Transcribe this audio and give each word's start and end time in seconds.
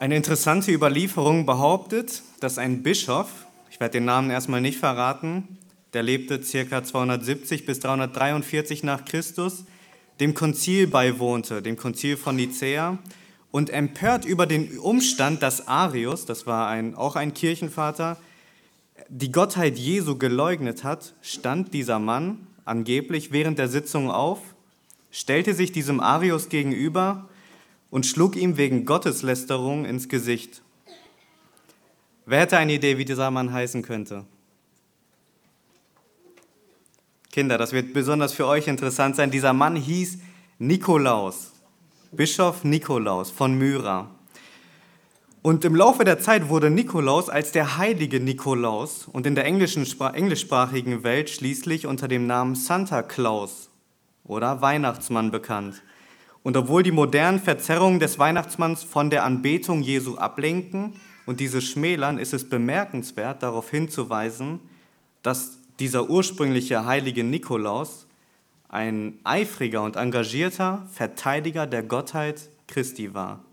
Eine 0.00 0.14
interessante 0.14 0.70
Überlieferung 0.70 1.44
behauptet, 1.44 2.22
dass 2.38 2.56
ein 2.56 2.84
Bischof, 2.84 3.28
ich 3.68 3.80
werde 3.80 3.94
den 3.94 4.04
Namen 4.04 4.30
erstmal 4.30 4.60
nicht 4.60 4.78
verraten, 4.78 5.58
der 5.92 6.04
lebte 6.04 6.38
ca. 6.38 6.84
270 6.84 7.66
bis 7.66 7.80
343 7.80 8.84
nach 8.84 9.04
Christus, 9.04 9.64
dem 10.20 10.34
Konzil 10.34 10.86
beiwohnte, 10.86 11.62
dem 11.62 11.76
Konzil 11.76 12.16
von 12.16 12.36
Nicäa, 12.36 12.98
und 13.50 13.70
empört 13.70 14.24
über 14.24 14.46
den 14.46 14.78
Umstand, 14.78 15.42
dass 15.42 15.66
Arius, 15.66 16.26
das 16.26 16.46
war 16.46 16.68
ein, 16.68 16.94
auch 16.94 17.16
ein 17.16 17.34
Kirchenvater, 17.34 18.18
die 19.08 19.32
Gottheit 19.32 19.78
Jesu 19.78 20.16
geleugnet 20.16 20.84
hat, 20.84 21.14
stand 21.22 21.74
dieser 21.74 21.98
Mann 21.98 22.46
angeblich 22.64 23.32
während 23.32 23.58
der 23.58 23.66
Sitzung 23.66 24.12
auf, 24.12 24.38
stellte 25.10 25.54
sich 25.54 25.72
diesem 25.72 25.98
Arius 25.98 26.50
gegenüber 26.50 27.28
und 27.90 28.06
schlug 28.06 28.36
ihm 28.36 28.56
wegen 28.56 28.84
Gotteslästerung 28.84 29.84
ins 29.84 30.08
Gesicht. 30.08 30.62
Wer 32.26 32.40
hätte 32.40 32.58
eine 32.58 32.74
Idee, 32.74 32.98
wie 32.98 33.04
dieser 33.04 33.30
Mann 33.30 33.52
heißen 33.52 33.82
könnte? 33.82 34.24
Kinder, 37.30 37.56
das 37.56 37.72
wird 37.72 37.92
besonders 37.92 38.32
für 38.32 38.46
euch 38.46 38.66
interessant 38.66 39.16
sein. 39.16 39.30
Dieser 39.30 39.52
Mann 39.52 39.76
hieß 39.76 40.18
Nikolaus, 40.58 41.52
Bischof 42.12 42.64
Nikolaus 42.64 43.30
von 43.30 43.56
Myra. 43.56 44.10
Und 45.40 45.64
im 45.64 45.76
Laufe 45.76 46.04
der 46.04 46.18
Zeit 46.18 46.48
wurde 46.48 46.68
Nikolaus 46.68 47.28
als 47.28 47.52
der 47.52 47.78
heilige 47.78 48.18
Nikolaus 48.18 49.06
und 49.10 49.26
in 49.26 49.34
der 49.34 49.44
englischen, 49.44 49.86
englischsprachigen 50.00 51.04
Welt 51.04 51.30
schließlich 51.30 51.86
unter 51.86 52.08
dem 52.08 52.26
Namen 52.26 52.54
Santa 52.54 53.02
Claus 53.02 53.70
oder 54.24 54.60
Weihnachtsmann 54.60 55.30
bekannt. 55.30 55.82
Und 56.48 56.56
obwohl 56.56 56.82
die 56.82 56.92
modernen 56.92 57.40
Verzerrungen 57.40 58.00
des 58.00 58.18
Weihnachtsmanns 58.18 58.82
von 58.82 59.10
der 59.10 59.24
Anbetung 59.24 59.82
Jesu 59.82 60.16
ablenken 60.16 60.94
und 61.26 61.40
diese 61.40 61.60
schmälern, 61.60 62.18
ist 62.18 62.32
es 62.32 62.48
bemerkenswert, 62.48 63.42
darauf 63.42 63.68
hinzuweisen, 63.68 64.58
dass 65.22 65.58
dieser 65.78 66.08
ursprüngliche 66.08 66.86
heilige 66.86 67.22
Nikolaus 67.22 68.06
ein 68.70 69.18
eifriger 69.24 69.82
und 69.82 69.96
engagierter 69.96 70.86
Verteidiger 70.90 71.66
der 71.66 71.82
Gottheit 71.82 72.48
Christi 72.66 73.12
war. 73.12 73.44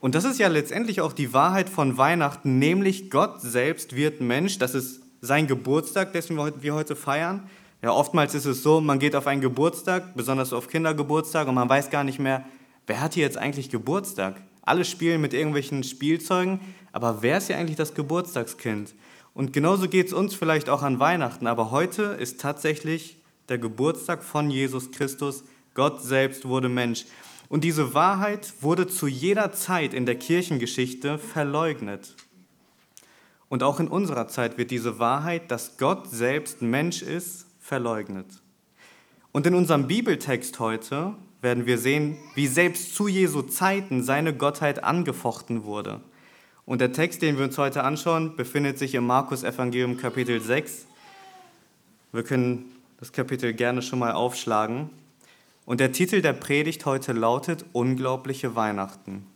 Und 0.00 0.14
das 0.14 0.24
ist 0.24 0.38
ja 0.38 0.48
letztendlich 0.48 1.02
auch 1.02 1.12
die 1.12 1.34
Wahrheit 1.34 1.68
von 1.68 1.98
Weihnachten, 1.98 2.58
nämlich 2.58 3.10
Gott 3.10 3.42
selbst 3.42 3.94
wird 3.94 4.22
Mensch. 4.22 4.56
Das 4.56 4.74
ist 4.74 5.02
sein 5.20 5.46
Geburtstag, 5.46 6.14
dessen 6.14 6.38
wir 6.38 6.72
heute 6.72 6.96
feiern. 6.96 7.50
Ja, 7.80 7.92
oftmals 7.92 8.34
ist 8.34 8.44
es 8.44 8.64
so, 8.64 8.80
man 8.80 8.98
geht 8.98 9.14
auf 9.14 9.28
einen 9.28 9.40
Geburtstag, 9.40 10.16
besonders 10.16 10.52
auf 10.52 10.66
Kindergeburtstag, 10.66 11.46
und 11.46 11.54
man 11.54 11.68
weiß 11.68 11.90
gar 11.90 12.02
nicht 12.02 12.18
mehr, 12.18 12.44
wer 12.88 13.00
hat 13.00 13.14
hier 13.14 13.22
jetzt 13.22 13.38
eigentlich 13.38 13.70
Geburtstag? 13.70 14.42
Alle 14.62 14.84
spielen 14.84 15.20
mit 15.20 15.32
irgendwelchen 15.32 15.84
Spielzeugen, 15.84 16.60
aber 16.90 17.22
wer 17.22 17.38
ist 17.38 17.46
hier 17.46 17.56
eigentlich 17.56 17.76
das 17.76 17.94
Geburtstagskind? 17.94 18.94
Und 19.32 19.52
genauso 19.52 19.88
geht 19.88 20.08
es 20.08 20.12
uns 20.12 20.34
vielleicht 20.34 20.68
auch 20.68 20.82
an 20.82 20.98
Weihnachten, 20.98 21.46
aber 21.46 21.70
heute 21.70 22.02
ist 22.02 22.40
tatsächlich 22.40 23.18
der 23.48 23.58
Geburtstag 23.58 24.24
von 24.24 24.50
Jesus 24.50 24.90
Christus. 24.90 25.44
Gott 25.74 26.02
selbst 26.02 26.48
wurde 26.48 26.68
Mensch. 26.68 27.04
Und 27.48 27.62
diese 27.62 27.94
Wahrheit 27.94 28.54
wurde 28.60 28.88
zu 28.88 29.06
jeder 29.06 29.52
Zeit 29.52 29.94
in 29.94 30.04
der 30.04 30.16
Kirchengeschichte 30.16 31.18
verleugnet. 31.18 32.16
Und 33.48 33.62
auch 33.62 33.78
in 33.78 33.86
unserer 33.86 34.26
Zeit 34.26 34.58
wird 34.58 34.72
diese 34.72 34.98
Wahrheit, 34.98 35.52
dass 35.52 35.78
Gott 35.78 36.10
selbst 36.10 36.60
Mensch 36.60 37.00
ist, 37.02 37.46
verleugnet. 37.68 38.26
Und 39.30 39.46
in 39.46 39.54
unserem 39.54 39.86
Bibeltext 39.86 40.58
heute 40.58 41.14
werden 41.42 41.66
wir 41.66 41.78
sehen, 41.78 42.16
wie 42.34 42.46
selbst 42.46 42.94
zu 42.94 43.08
Jesu 43.08 43.42
Zeiten 43.42 44.02
seine 44.02 44.34
Gottheit 44.34 44.82
angefochten 44.82 45.64
wurde. 45.64 46.00
Und 46.64 46.80
der 46.80 46.92
Text, 46.92 47.22
den 47.22 47.36
wir 47.36 47.44
uns 47.44 47.58
heute 47.58 47.84
anschauen, 47.84 48.36
befindet 48.36 48.78
sich 48.78 48.94
im 48.94 49.06
Markus 49.06 49.44
Evangelium 49.44 49.98
Kapitel 49.98 50.40
6. 50.40 50.86
Wir 52.12 52.22
können 52.22 52.72
das 52.98 53.12
Kapitel 53.12 53.52
gerne 53.52 53.82
schon 53.82 53.98
mal 53.98 54.12
aufschlagen. 54.12 54.90
Und 55.66 55.80
der 55.80 55.92
Titel 55.92 56.22
der 56.22 56.32
Predigt 56.32 56.86
heute 56.86 57.12
lautet 57.12 57.66
Unglaubliche 57.72 58.56
Weihnachten. 58.56 59.26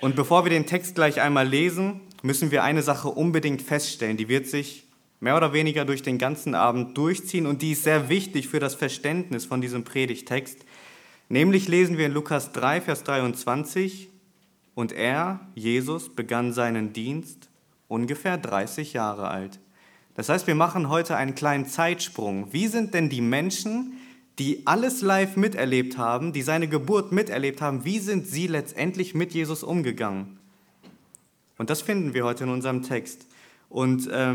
Und 0.00 0.14
bevor 0.14 0.44
wir 0.44 0.50
den 0.50 0.66
Text 0.66 0.94
gleich 0.94 1.20
einmal 1.20 1.48
lesen, 1.48 2.00
müssen 2.22 2.52
wir 2.52 2.62
eine 2.62 2.82
Sache 2.82 3.08
unbedingt 3.08 3.60
feststellen, 3.60 4.16
die 4.16 4.28
wird 4.28 4.46
sich 4.46 4.85
mehr 5.20 5.36
oder 5.36 5.52
weniger 5.52 5.84
durch 5.84 6.02
den 6.02 6.18
ganzen 6.18 6.54
Abend 6.54 6.96
durchziehen 6.96 7.46
und 7.46 7.62
die 7.62 7.72
ist 7.72 7.84
sehr 7.84 8.08
wichtig 8.08 8.48
für 8.48 8.60
das 8.60 8.74
Verständnis 8.74 9.44
von 9.44 9.60
diesem 9.60 9.84
Predigtext. 9.84 10.64
Nämlich 11.28 11.68
lesen 11.68 11.98
wir 11.98 12.06
in 12.06 12.12
Lukas 12.12 12.52
3, 12.52 12.80
Vers 12.80 13.02
23, 13.04 14.08
und 14.74 14.92
er, 14.92 15.40
Jesus, 15.54 16.14
begann 16.14 16.52
seinen 16.52 16.92
Dienst 16.92 17.48
ungefähr 17.88 18.36
30 18.36 18.92
Jahre 18.92 19.28
alt. 19.28 19.58
Das 20.14 20.28
heißt, 20.28 20.46
wir 20.46 20.54
machen 20.54 20.88
heute 20.88 21.16
einen 21.16 21.34
kleinen 21.34 21.66
Zeitsprung. 21.66 22.52
Wie 22.52 22.68
sind 22.68 22.94
denn 22.94 23.08
die 23.08 23.22
Menschen, 23.22 23.94
die 24.38 24.66
alles 24.66 25.00
live 25.00 25.36
miterlebt 25.36 25.96
haben, 25.96 26.32
die 26.32 26.42
seine 26.42 26.68
Geburt 26.68 27.10
miterlebt 27.10 27.62
haben, 27.62 27.84
wie 27.84 27.98
sind 27.98 28.26
sie 28.26 28.46
letztendlich 28.46 29.14
mit 29.14 29.32
Jesus 29.32 29.62
umgegangen? 29.62 30.38
Und 31.58 31.70
das 31.70 31.80
finden 31.80 32.12
wir 32.12 32.24
heute 32.24 32.44
in 32.44 32.50
unserem 32.50 32.82
Text. 32.82 33.26
Und 33.70 34.06
äh, 34.08 34.34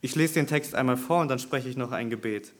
ich 0.00 0.14
lese 0.14 0.34
den 0.34 0.46
Text 0.46 0.74
einmal 0.74 0.96
vor 0.96 1.20
und 1.20 1.28
dann 1.28 1.38
spreche 1.38 1.68
ich 1.68 1.76
noch 1.76 1.92
ein 1.92 2.10
Gebet. 2.10 2.52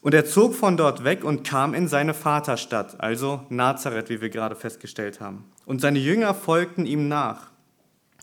Und 0.00 0.14
er 0.14 0.24
zog 0.24 0.54
von 0.54 0.76
dort 0.76 1.02
weg 1.02 1.24
und 1.24 1.42
kam 1.42 1.74
in 1.74 1.88
seine 1.88 2.14
Vaterstadt, 2.14 3.00
also 3.00 3.44
Nazareth, 3.48 4.10
wie 4.10 4.20
wir 4.20 4.30
gerade 4.30 4.54
festgestellt 4.54 5.20
haben. 5.20 5.44
Und 5.66 5.80
seine 5.80 5.98
Jünger 5.98 6.34
folgten 6.34 6.86
ihm 6.86 7.08
nach. 7.08 7.50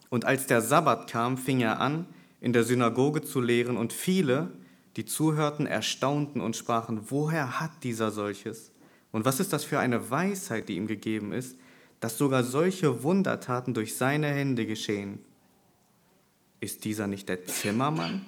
Und 0.10 0.24
als 0.24 0.48
der 0.48 0.62
Sabbat 0.62 1.10
kam, 1.10 1.38
fing 1.38 1.60
er 1.60 1.82
an, 1.82 2.06
in 2.40 2.54
der 2.54 2.64
Synagoge 2.64 3.22
zu 3.24 3.42
lehren, 3.42 3.76
und 3.76 3.92
viele, 3.92 4.52
die 4.96 5.06
zuhörten, 5.06 5.68
erstaunten 5.68 6.40
und 6.40 6.56
sprachen, 6.56 7.02
woher 7.10 7.60
hat 7.60 7.72
dieser 7.84 8.12
solches? 8.12 8.72
Und 9.12 9.26
was 9.26 9.40
ist 9.40 9.52
das 9.52 9.66
für 9.66 9.80
eine 9.80 10.10
Weisheit, 10.10 10.70
die 10.70 10.78
ihm 10.78 10.88
gegeben 10.88 11.34
ist, 11.34 11.58
dass 12.00 12.18
sogar 12.18 12.44
solche 12.44 13.04
Wundertaten 13.04 13.74
durch 13.74 13.98
seine 13.98 14.28
Hände 14.28 14.66
geschehen? 14.66 15.20
Ist 16.60 16.86
dieser 16.86 17.08
nicht 17.08 17.30
der 17.30 17.46
Zimmermann, 17.46 18.26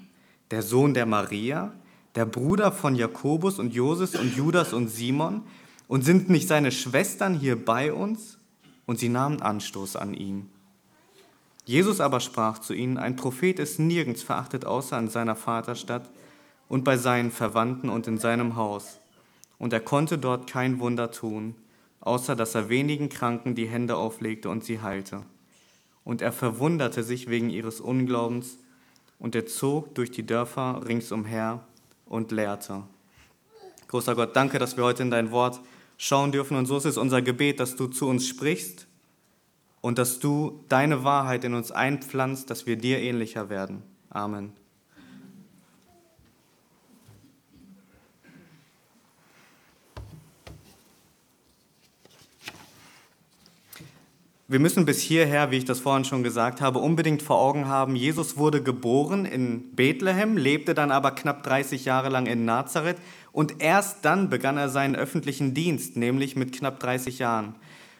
der 0.52 0.62
Sohn 0.62 0.94
der 0.94 1.06
Maria, 1.06 1.74
der 2.16 2.26
Bruder 2.26 2.72
von 2.72 2.96
Jakobus 2.96 3.60
und 3.60 3.74
Joses 3.74 4.16
und 4.16 4.36
Judas 4.36 4.74
und 4.74 4.90
Simon? 4.90 5.44
Und 5.88 6.04
sind 6.04 6.30
nicht 6.30 6.48
seine 6.48 6.72
Schwestern 6.72 7.34
hier 7.34 7.64
bei 7.64 7.94
uns? 7.94 8.38
Und 8.86 9.00
sie 9.00 9.10
nahmen 9.10 9.42
Anstoß 9.42 9.96
an 9.96 10.14
ihm. 10.14 10.50
Jesus 11.66 12.00
aber 12.00 12.20
sprach 12.20 12.60
zu 12.60 12.74
ihnen, 12.74 12.98
ein 12.98 13.16
Prophet 13.16 13.60
ist 13.60 13.80
nirgends 13.80 14.24
verachtet 14.24 14.66
außer 14.66 14.98
in 14.98 15.10
seiner 15.10 15.36
Vaterstadt 15.36 16.10
und 16.70 16.84
bei 16.84 16.96
seinen 16.96 17.32
Verwandten 17.32 17.90
und 17.90 18.08
in 18.08 18.18
seinem 18.18 18.56
Haus. 18.56 19.00
Und 19.58 19.74
er 19.74 19.82
konnte 19.82 20.18
dort 20.18 20.50
kein 20.50 20.80
Wunder 20.80 21.12
tun, 21.12 21.56
außer 22.00 22.36
dass 22.36 22.56
er 22.56 22.70
wenigen 22.70 23.10
Kranken 23.10 23.56
die 23.56 23.68
Hände 23.68 23.98
auflegte 23.98 24.50
und 24.50 24.64
sie 24.64 24.82
heilte 24.82 25.24
und 26.08 26.22
er 26.22 26.32
verwunderte 26.32 27.04
sich 27.04 27.30
wegen 27.30 27.50
ihres 27.50 27.82
Unglaubens, 27.82 28.60
und 29.20 29.36
er 29.36 29.46
zog 29.46 29.94
durch 29.94 30.10
die 30.10 30.26
Dörfer 30.26 30.84
ringsumher 30.88 31.68
und 32.06 32.32
lehrte. 32.32 32.84
Großer 33.90 34.16
Gott, 34.16 34.34
danke, 34.34 34.58
dass 34.58 34.78
wir 34.78 34.86
heute 34.86 35.04
in 35.04 35.12
dein 35.12 35.32
Wort 35.32 35.60
schauen 35.98 36.32
dürfen, 36.32 36.56
und 36.56 36.66
so 36.66 36.78
ist 36.78 36.86
es 36.86 36.96
unser 36.96 37.22
Gebet, 37.22 37.60
dass 37.60 37.76
du 37.76 37.88
zu 37.88 38.08
uns 38.08 38.26
sprichst 38.26 38.88
und 39.82 39.98
dass 39.98 40.20
du 40.20 40.64
deine 40.70 41.04
Wahrheit 41.04 41.44
in 41.44 41.54
uns 41.54 41.72
einpflanzt, 41.72 42.50
dass 42.50 42.66
wir 42.66 42.78
dir 42.78 43.00
ähnlicher 43.00 43.50
werden. 43.50 43.84
Amen. 44.10 44.54
Wir 54.50 54.60
müssen 54.60 54.86
bis 54.86 55.02
hierher, 55.02 55.52
wie 55.52 55.58
ich 55.58 55.66
das 55.66 55.82
vorhin 55.82 56.06
schon 56.06 56.24
gesagt 56.24 56.62
habe, 56.62 56.80
unbedingt 56.80 57.22
vor 57.22 57.38
Augen 57.38 57.68
haben, 57.68 57.98
Jesus 57.98 58.38
wurde 58.38 58.64
geboren 58.64 59.26
in 59.26 59.76
Bethlehem, 59.76 60.38
lebte 60.38 60.74
dann 60.74 60.90
aber 60.90 61.12
knapp 61.12 61.44
30 61.44 61.84
Jahre 61.84 62.08
lang 62.08 62.28
in 62.28 62.46
Nazareth 62.46 62.96
und 63.34 63.62
erst 63.62 64.06
dann 64.06 64.30
begann 64.30 64.56
er 64.56 64.70
seinen 64.70 64.96
öffentlichen 64.96 65.54
Dienst, 65.54 65.98
nämlich 65.98 66.38
mit 66.38 66.54
knapp 66.54 66.80
30 66.80 67.20
Jahren. 67.20 67.56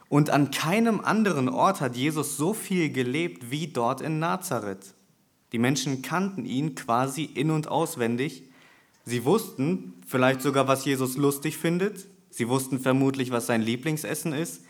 Und 0.08 0.30
an 0.30 0.50
keinem 0.52 1.02
anderen 1.02 1.50
Ort 1.50 1.82
hat 1.82 1.98
Jesus 1.98 2.38
so 2.38 2.54
viel 2.54 2.92
gelebt 2.92 3.52
wie 3.52 3.68
dort 3.68 4.00
in 4.00 4.20
Nazareth. 4.20 4.94
Die 5.52 5.60
Menschen 5.60 6.02
kannten 6.02 6.46
ihn 6.46 6.76
quasi 6.76 7.26
in 7.26 7.52
und 7.52 7.68
auswendig. 7.68 8.44
Sie 9.04 9.26
wussten 9.26 9.96
vielleicht 10.08 10.42
sogar, 10.42 10.70
was 10.70 10.86
Jesus 10.86 11.18
lustig 11.18 11.58
findet. 11.58 12.08
Sie 12.30 12.48
wussten 12.48 12.80
vermutlich, 12.80 13.32
was 13.32 13.48
sein 13.48 13.62
Lieblingsessen 13.62 14.32
ist. 14.32 14.62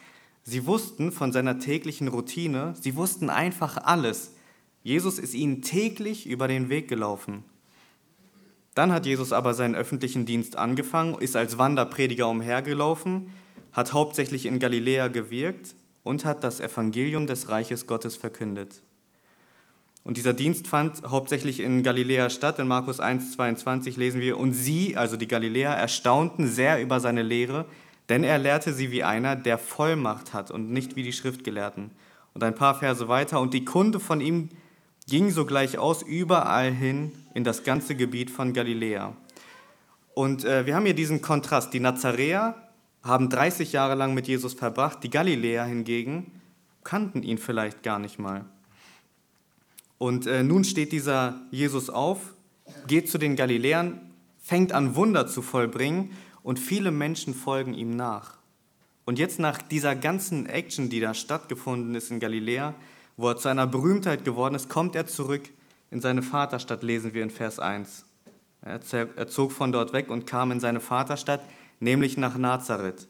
Sie 0.50 0.66
wussten 0.66 1.12
von 1.12 1.34
seiner 1.34 1.60
täglichen 1.60 2.08
Routine, 2.08 2.74
sie 2.80 2.96
wussten 2.96 3.30
einfach 3.30 3.76
alles. 3.84 4.32
Jesus 4.82 5.20
ist 5.20 5.34
ihnen 5.34 5.62
täglich 5.62 6.26
über 6.26 6.48
den 6.48 6.70
Weg 6.70 6.88
gelaufen. 6.88 7.44
Dann 8.74 8.94
hat 8.94 9.06
Jesus 9.06 9.34
aber 9.34 9.54
seinen 9.54 9.76
öffentlichen 9.76 10.26
Dienst 10.26 10.56
angefangen, 10.56 11.16
ist 11.16 11.36
als 11.36 11.58
Wanderprediger 11.58 12.30
umhergelaufen, 12.30 13.30
hat 13.74 13.92
hauptsächlich 13.92 14.46
in 14.46 14.60
Galiläa 14.60 15.10
gewirkt 15.10 15.76
und 16.04 16.24
hat 16.24 16.46
das 16.46 16.62
Evangelium 16.62 17.28
des 17.28 17.50
Reiches 17.50 17.86
Gottes 17.86 18.16
verkündet. 18.16 18.82
Und 20.06 20.16
dieser 20.16 20.32
Dienst 20.32 20.70
fand 20.70 21.04
hauptsächlich 21.04 21.60
in 21.60 21.84
Galiläa 21.84 22.30
statt. 22.30 22.58
In 22.60 22.70
Markus 22.70 23.02
1, 23.02 23.34
22 23.34 23.98
lesen 23.98 24.22
wir, 24.22 24.38
und 24.38 24.54
sie, 24.54 24.96
also 24.96 25.18
die 25.18 25.28
Galiläer, 25.28 25.72
erstaunten 25.72 26.48
sehr 26.48 26.82
über 26.82 27.02
seine 27.02 27.24
Lehre, 27.24 27.66
denn 28.10 28.24
er 28.24 28.38
lehrte 28.38 28.74
sie 28.74 28.92
wie 28.92 29.04
einer, 29.04 29.36
der 29.36 29.58
Vollmacht 29.58 30.34
hat 30.34 30.52
und 30.52 30.72
nicht 30.72 30.96
wie 30.96 31.04
die 31.04 31.14
Schriftgelehrten. 31.14 31.92
Und 32.34 32.44
ein 32.44 32.56
paar 32.56 32.76
Verse 32.76 33.08
weiter, 33.08 33.42
und 33.42 33.54
die 33.54 33.66
Kunde 33.66 34.00
von 34.00 34.22
ihm 34.22 34.50
ging 35.08 35.32
sogleich 35.32 35.78
aus 35.78 36.04
überall 36.04 36.72
hin 36.72 37.12
in 37.34 37.44
das 37.44 37.64
ganze 37.64 37.96
Gebiet 37.96 38.30
von 38.30 38.54
Galiläa. 38.54 39.14
Und 40.14 40.46
äh, 40.46 40.66
wir 40.66 40.76
haben 40.76 40.86
hier 40.86 40.94
diesen 40.94 41.22
Kontrast. 41.22 41.74
Die 41.74 41.80
Nazaräer 41.80 42.56
haben 43.04 43.30
30 43.30 43.72
Jahre 43.72 43.96
lang 43.96 44.14
mit 44.14 44.28
Jesus 44.28 44.54
verbracht, 44.54 45.04
die 45.04 45.10
Galiläer 45.10 45.66
hingegen 45.66 46.32
kannten 46.88 47.22
ihn 47.22 47.38
vielleicht 47.38 47.84
gar 47.84 48.00
nicht 48.00 48.18
mal. 48.18 48.46
Und 49.98 50.26
äh, 50.26 50.42
nun 50.42 50.64
steht 50.64 50.94
dieser 50.94 51.42
Jesus 51.52 51.90
auf, 51.90 52.34
geht 52.88 53.10
zu 53.10 53.18
den 53.18 53.36
Galiläern, 53.36 54.00
fängt 54.40 54.72
an 54.72 54.96
Wunder 54.96 55.28
zu 55.28 55.42
vollbringen 55.42 56.12
und 56.44 56.60
viele 56.60 56.92
Menschen 56.92 57.34
folgen 57.34 57.74
ihm 57.74 57.96
nach. 57.96 58.38
Und 59.06 59.20
jetzt 59.20 59.40
nach 59.40 59.62
dieser 59.62 59.96
ganzen 59.96 60.48
Action, 60.48 60.90
die 60.90 61.00
da 61.00 61.14
stattgefunden 61.14 61.96
ist 61.96 62.12
in 62.12 62.20
Galiläa, 62.20 62.74
wo 63.16 63.30
er 63.30 63.38
zu 63.38 63.48
einer 63.48 63.66
Berühmtheit 63.66 64.26
geworden 64.26 64.56
ist, 64.56 64.70
kommt 64.70 64.96
er 64.96 65.08
zurück 65.08 65.50
in 65.92 66.02
seine 66.02 66.22
Vaterstadt, 66.22 66.84
lesen 66.84 67.14
wir 67.14 67.24
in 67.24 67.30
Vers 67.30 67.60
1. 67.60 68.06
Er 68.62 69.28
zog 69.28 69.52
von 69.54 69.72
dort 69.72 69.94
weg 69.94 70.10
und 70.10 70.28
kam 70.28 70.52
in 70.52 70.60
seine 70.60 70.82
Vaterstadt, 70.82 71.42
nämlich 71.80 72.18
nach 72.18 72.38
Nazareth. 72.38 73.08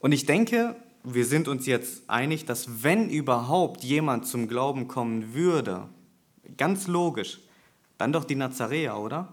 Und 0.00 0.12
ich 0.12 0.26
denke, 0.26 0.74
wir 1.04 1.24
sind 1.24 1.46
uns 1.46 1.66
jetzt 1.66 2.10
einig, 2.10 2.44
dass 2.44 2.82
wenn 2.82 3.08
überhaupt 3.08 3.84
jemand 3.84 4.26
zum 4.26 4.48
Glauben 4.48 4.88
kommen 4.88 5.34
würde, 5.34 5.88
ganz 6.56 6.88
logisch, 6.88 7.38
dann 7.96 8.12
doch 8.12 8.24
die 8.24 8.34
Nazaräer, 8.34 8.98
oder? 8.98 9.32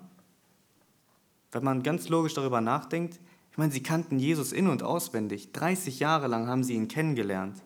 Wenn 1.55 1.63
man 1.63 1.83
ganz 1.83 2.09
logisch 2.09 2.33
darüber 2.33 2.59
nachdenkt, 2.59 3.21
ich 3.49 3.57
meine, 3.57 3.71
sie 3.71 3.81
kannten 3.81 4.19
Jesus 4.19 4.51
in 4.51 4.67
und 4.67 4.83
auswendig. 4.83 5.53
30 5.53 6.01
Jahre 6.01 6.27
lang 6.27 6.47
haben 6.47 6.65
sie 6.65 6.73
ihn 6.73 6.89
kennengelernt. 6.89 7.63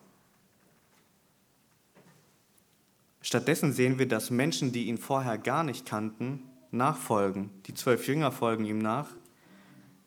Stattdessen 3.20 3.72
sehen 3.72 3.98
wir, 3.98 4.06
dass 4.06 4.30
Menschen, 4.30 4.70
die 4.70 4.84
ihn 4.84 4.96
vorher 4.96 5.38
gar 5.38 5.64
nicht 5.64 5.86
kannten, 5.86 6.44
nachfolgen. 6.70 7.50
Die 7.66 7.74
zwölf 7.74 8.06
Jünger 8.06 8.30
folgen 8.30 8.64
ihm 8.64 8.78
nach. 8.78 9.08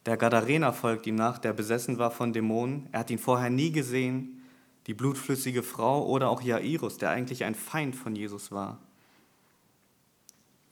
Der 0.05 0.15
Gadarener 0.15 0.71
folgt 0.71 1.05
ihm 1.05 1.15
nach, 1.15 1.37
der 1.37 1.51
besessen 1.51 1.97
war 1.97 2.11
von 2.11 2.31
Dämonen. 2.31 2.87
Er 2.93 3.01
hat 3.01 3.11
ihn 3.11 3.19
vorher 3.19 3.49
nie 3.49 3.73
gesehen. 3.73 4.41
Die 4.87 4.93
blutflüssige 4.93 5.61
Frau 5.61 6.07
oder 6.07 6.29
auch 6.29 6.41
Jairus, 6.41 6.99
der 6.99 7.09
eigentlich 7.09 7.43
ein 7.43 7.53
Feind 7.53 7.97
von 7.97 8.15
Jesus 8.15 8.49
war. 8.49 8.79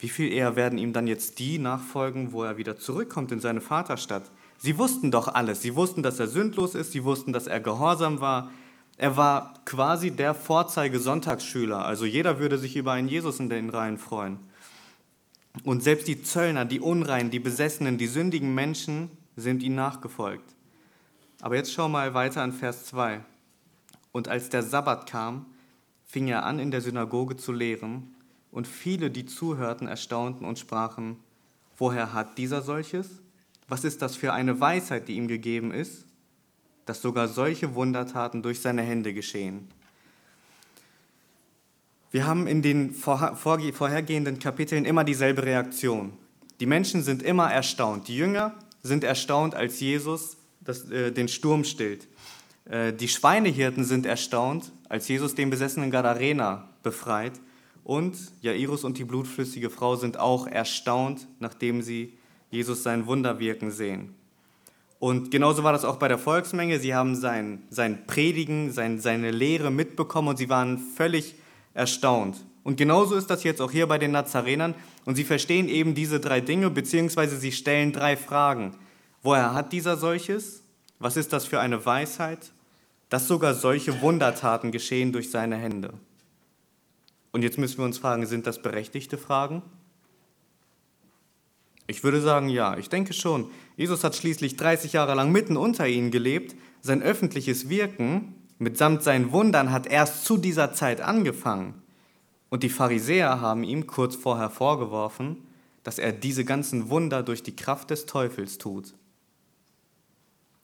Wie 0.02 0.10
viel 0.10 0.34
eher 0.34 0.56
werden 0.56 0.80
ihm 0.80 0.94
dann 0.94 1.06
jetzt 1.06 1.38
die 1.38 1.60
nachfolgen, 1.60 2.32
wo 2.32 2.44
er 2.44 2.58
wieder 2.58 2.76
zurückkommt 2.76 3.32
in 3.32 3.40
seine 3.40 3.62
Vaterstadt? 3.62 4.24
Sie 4.58 4.80
wussten 4.80 5.12
doch 5.12 5.28
alles. 5.28 5.62
Sie 5.62 5.76
wussten, 5.76 6.02
dass 6.02 6.20
er 6.20 6.28
sündlos 6.28 6.74
ist. 6.74 6.92
Sie 6.92 7.04
wussten, 7.04 7.34
dass 7.34 7.46
er 7.46 7.60
gehorsam 7.60 8.20
war. 8.20 8.50
Er 8.98 9.16
war 9.16 9.54
quasi 9.64 10.10
der 10.10 10.34
Vorzeige-Sonntagsschüler. 10.34 11.86
Also 11.86 12.06
jeder 12.06 12.40
würde 12.40 12.58
sich 12.58 12.76
über 12.76 12.94
einen 12.94 13.10
Jesus 13.10 13.40
in 13.40 13.50
den 13.50 13.70
Reihen 13.70 14.00
freuen. 14.00 14.40
Und 15.64 15.84
selbst 15.84 16.08
die 16.08 16.24
Zöllner, 16.24 16.66
die 16.66 16.80
Unreinen, 16.80 17.30
die 17.30 17.40
Besessenen, 17.40 18.00
die 18.00 18.08
sündigen 18.08 18.56
Menschen 18.56 19.12
sind 19.36 19.62
ihm 19.62 19.76
nachgefolgt. 19.76 20.56
Aber 21.42 21.58
jetzt 21.58 21.74
schau 21.74 21.88
mal 21.88 22.16
weiter 22.16 22.42
an 22.42 22.54
Vers 22.54 22.86
2. 22.86 23.22
Und 24.12 24.30
als 24.30 24.50
der 24.50 24.64
Sabbat 24.64 25.08
kam, 25.08 25.46
fing 26.06 26.28
er 26.28 26.44
an, 26.44 26.58
in 26.58 26.72
der 26.72 26.82
Synagoge 26.82 27.38
zu 27.38 27.52
lehren, 27.52 28.16
und 28.52 28.68
viele, 28.68 29.10
die 29.10 29.26
zuhörten, 29.26 29.88
erstaunten 29.88 30.46
und 30.46 30.60
sprachen, 30.60 31.18
woher 31.78 32.14
hat 32.14 32.38
dieser 32.38 32.62
solches? 32.62 33.10
Was 33.68 33.84
ist 33.84 34.02
das 34.02 34.16
für 34.16 34.34
eine 34.34 34.60
Weisheit, 34.60 35.08
die 35.08 35.16
ihm 35.16 35.28
gegeben 35.28 35.72
ist? 35.72 36.06
dass 36.86 37.02
sogar 37.02 37.28
solche 37.28 37.76
Wundertaten 37.76 38.42
durch 38.42 38.60
seine 38.60 38.82
Hände 38.82 39.14
geschehen. 39.14 39.68
Wir 42.12 42.26
haben 42.26 42.48
in 42.48 42.62
den 42.62 42.94
vorhergehenden 42.94 44.40
Kapiteln 44.40 44.84
immer 44.84 45.04
dieselbe 45.04 45.44
Reaktion. 45.44 46.12
Die 46.60 46.66
Menschen 46.66 47.04
sind 47.04 47.24
immer 47.24 47.50
erstaunt. 47.50 48.10
Die 48.10 48.18
Jünger 48.18 48.54
sind 48.84 49.04
erstaunt, 49.04 49.56
als 49.56 49.80
Jesus 49.80 50.36
das, 50.60 50.90
äh, 50.92 51.12
den 51.12 51.30
Sturm 51.30 51.64
stillt. 51.64 52.08
Äh, 52.66 52.92
die 52.92 53.08
Schweinehirten 53.08 53.86
sind 53.86 54.06
erstaunt, 54.06 54.74
als 54.90 55.08
Jesus 55.08 55.34
den 55.34 55.50
besessenen 55.50 55.90
Gadarena 55.90 56.68
befreit. 56.84 57.40
Und 57.84 58.18
Jairus 58.42 58.84
und 58.84 58.98
die 58.98 59.04
blutflüssige 59.04 59.70
Frau 59.70 59.96
sind 59.96 60.20
auch 60.20 60.48
erstaunt, 60.48 61.28
nachdem 61.40 61.82
sie 61.82 62.14
Jesus 62.50 62.84
sein 62.84 63.08
Wunderwirken 63.08 63.72
sehen. 63.72 64.14
Und 65.00 65.32
genauso 65.32 65.64
war 65.64 65.74
das 65.74 65.84
auch 65.84 65.98
bei 65.98 66.08
der 66.08 66.20
Volksmenge. 66.20 66.80
Sie 66.80 66.94
haben 66.94 67.16
sein, 67.16 67.64
sein 67.72 68.06
Predigen, 68.06 68.72
sein, 68.72 69.00
seine 69.00 69.32
Lehre 69.32 69.72
mitbekommen 69.72 70.28
und 70.28 70.38
sie 70.38 70.50
waren 70.50 70.78
völlig 70.78 71.34
erstaunt. 71.74 72.46
Und 72.64 72.78
genauso 72.78 73.16
ist 73.16 73.32
das 73.32 73.44
jetzt 73.44 73.62
auch 73.62 73.72
hier 73.72 73.88
bei 73.88 73.98
den 73.98 74.12
Nazarenern. 74.12 74.76
Und 75.06 75.16
sie 75.16 75.24
verstehen 75.24 75.68
eben 75.68 75.96
diese 75.96 76.20
drei 76.20 76.40
Dinge, 76.40 76.70
beziehungsweise 76.70 77.38
sie 77.38 77.52
stellen 77.52 77.92
drei 77.92 78.16
Fragen. 78.16 78.76
Woher 79.24 79.56
hat 79.56 79.74
dieser 79.74 79.98
solches? 79.98 80.62
Was 81.00 81.18
ist 81.18 81.34
das 81.34 81.46
für 81.46 81.60
eine 81.60 81.84
Weisheit? 81.84 82.52
Dass 83.10 83.28
sogar 83.28 83.56
solche 83.56 84.02
Wundertaten 84.02 84.72
geschehen 84.72 85.12
durch 85.12 85.32
seine 85.32 85.56
Hände. 85.56 85.94
Und 87.32 87.44
jetzt 87.44 87.58
müssen 87.58 87.78
wir 87.78 87.86
uns 87.86 87.98
fragen, 87.98 88.26
sind 88.26 88.48
das 88.48 88.62
berechtigte 88.62 89.18
Fragen? 89.18 89.62
Ich 91.88 92.04
würde 92.04 92.22
sagen, 92.22 92.50
ja, 92.50 92.78
ich 92.78 92.90
denke 92.90 93.14
schon. 93.14 93.50
Jesus 93.76 94.04
hat 94.04 94.16
schließlich 94.16 94.56
30 94.56 94.94
Jahre 94.94 95.14
lang 95.14 95.32
mitten 95.32 95.58
unter 95.58 95.88
ihnen 95.88 96.12
gelebt. 96.12 96.56
Sein 96.82 97.02
öffentliches 97.02 97.70
Wirken 97.70 98.36
mitsamt 98.60 99.04
seinen 99.04 99.32
Wundern 99.32 99.72
hat 99.72 99.88
erst 99.88 100.26
zu 100.26 100.38
dieser 100.38 100.74
Zeit 100.74 101.02
angefangen. 101.02 101.82
Und 102.50 102.64
die 102.64 102.70
Pharisäer 102.70 103.42
haben 103.42 103.64
ihm 103.64 103.88
kurz 103.88 104.16
vorher 104.16 104.50
vorgeworfen, 104.50 105.38
dass 105.84 106.00
er 106.00 106.12
diese 106.12 106.46
ganzen 106.46 106.90
Wunder 106.90 107.24
durch 107.24 107.44
die 107.44 107.56
Kraft 107.56 107.90
des 107.90 108.06
Teufels 108.06 108.58
tut. 108.58 108.94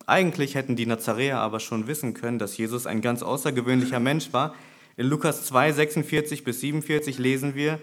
Eigentlich 0.06 0.56
hätten 0.56 0.76
die 0.76 0.86
Nazaräer 0.86 1.40
aber 1.40 1.60
schon 1.60 1.88
wissen 1.88 2.14
können, 2.14 2.40
dass 2.40 2.58
Jesus 2.58 2.88
ein 2.88 3.02
ganz 3.02 3.24
außergewöhnlicher 3.24 4.00
Mensch 4.00 4.32
war. 4.32 4.56
In 4.98 5.06
Lukas 5.06 5.46
2, 5.46 5.74
46 5.74 6.44
bis 6.44 6.60
47 6.62 7.20
lesen 7.20 7.54
wir, 7.54 7.80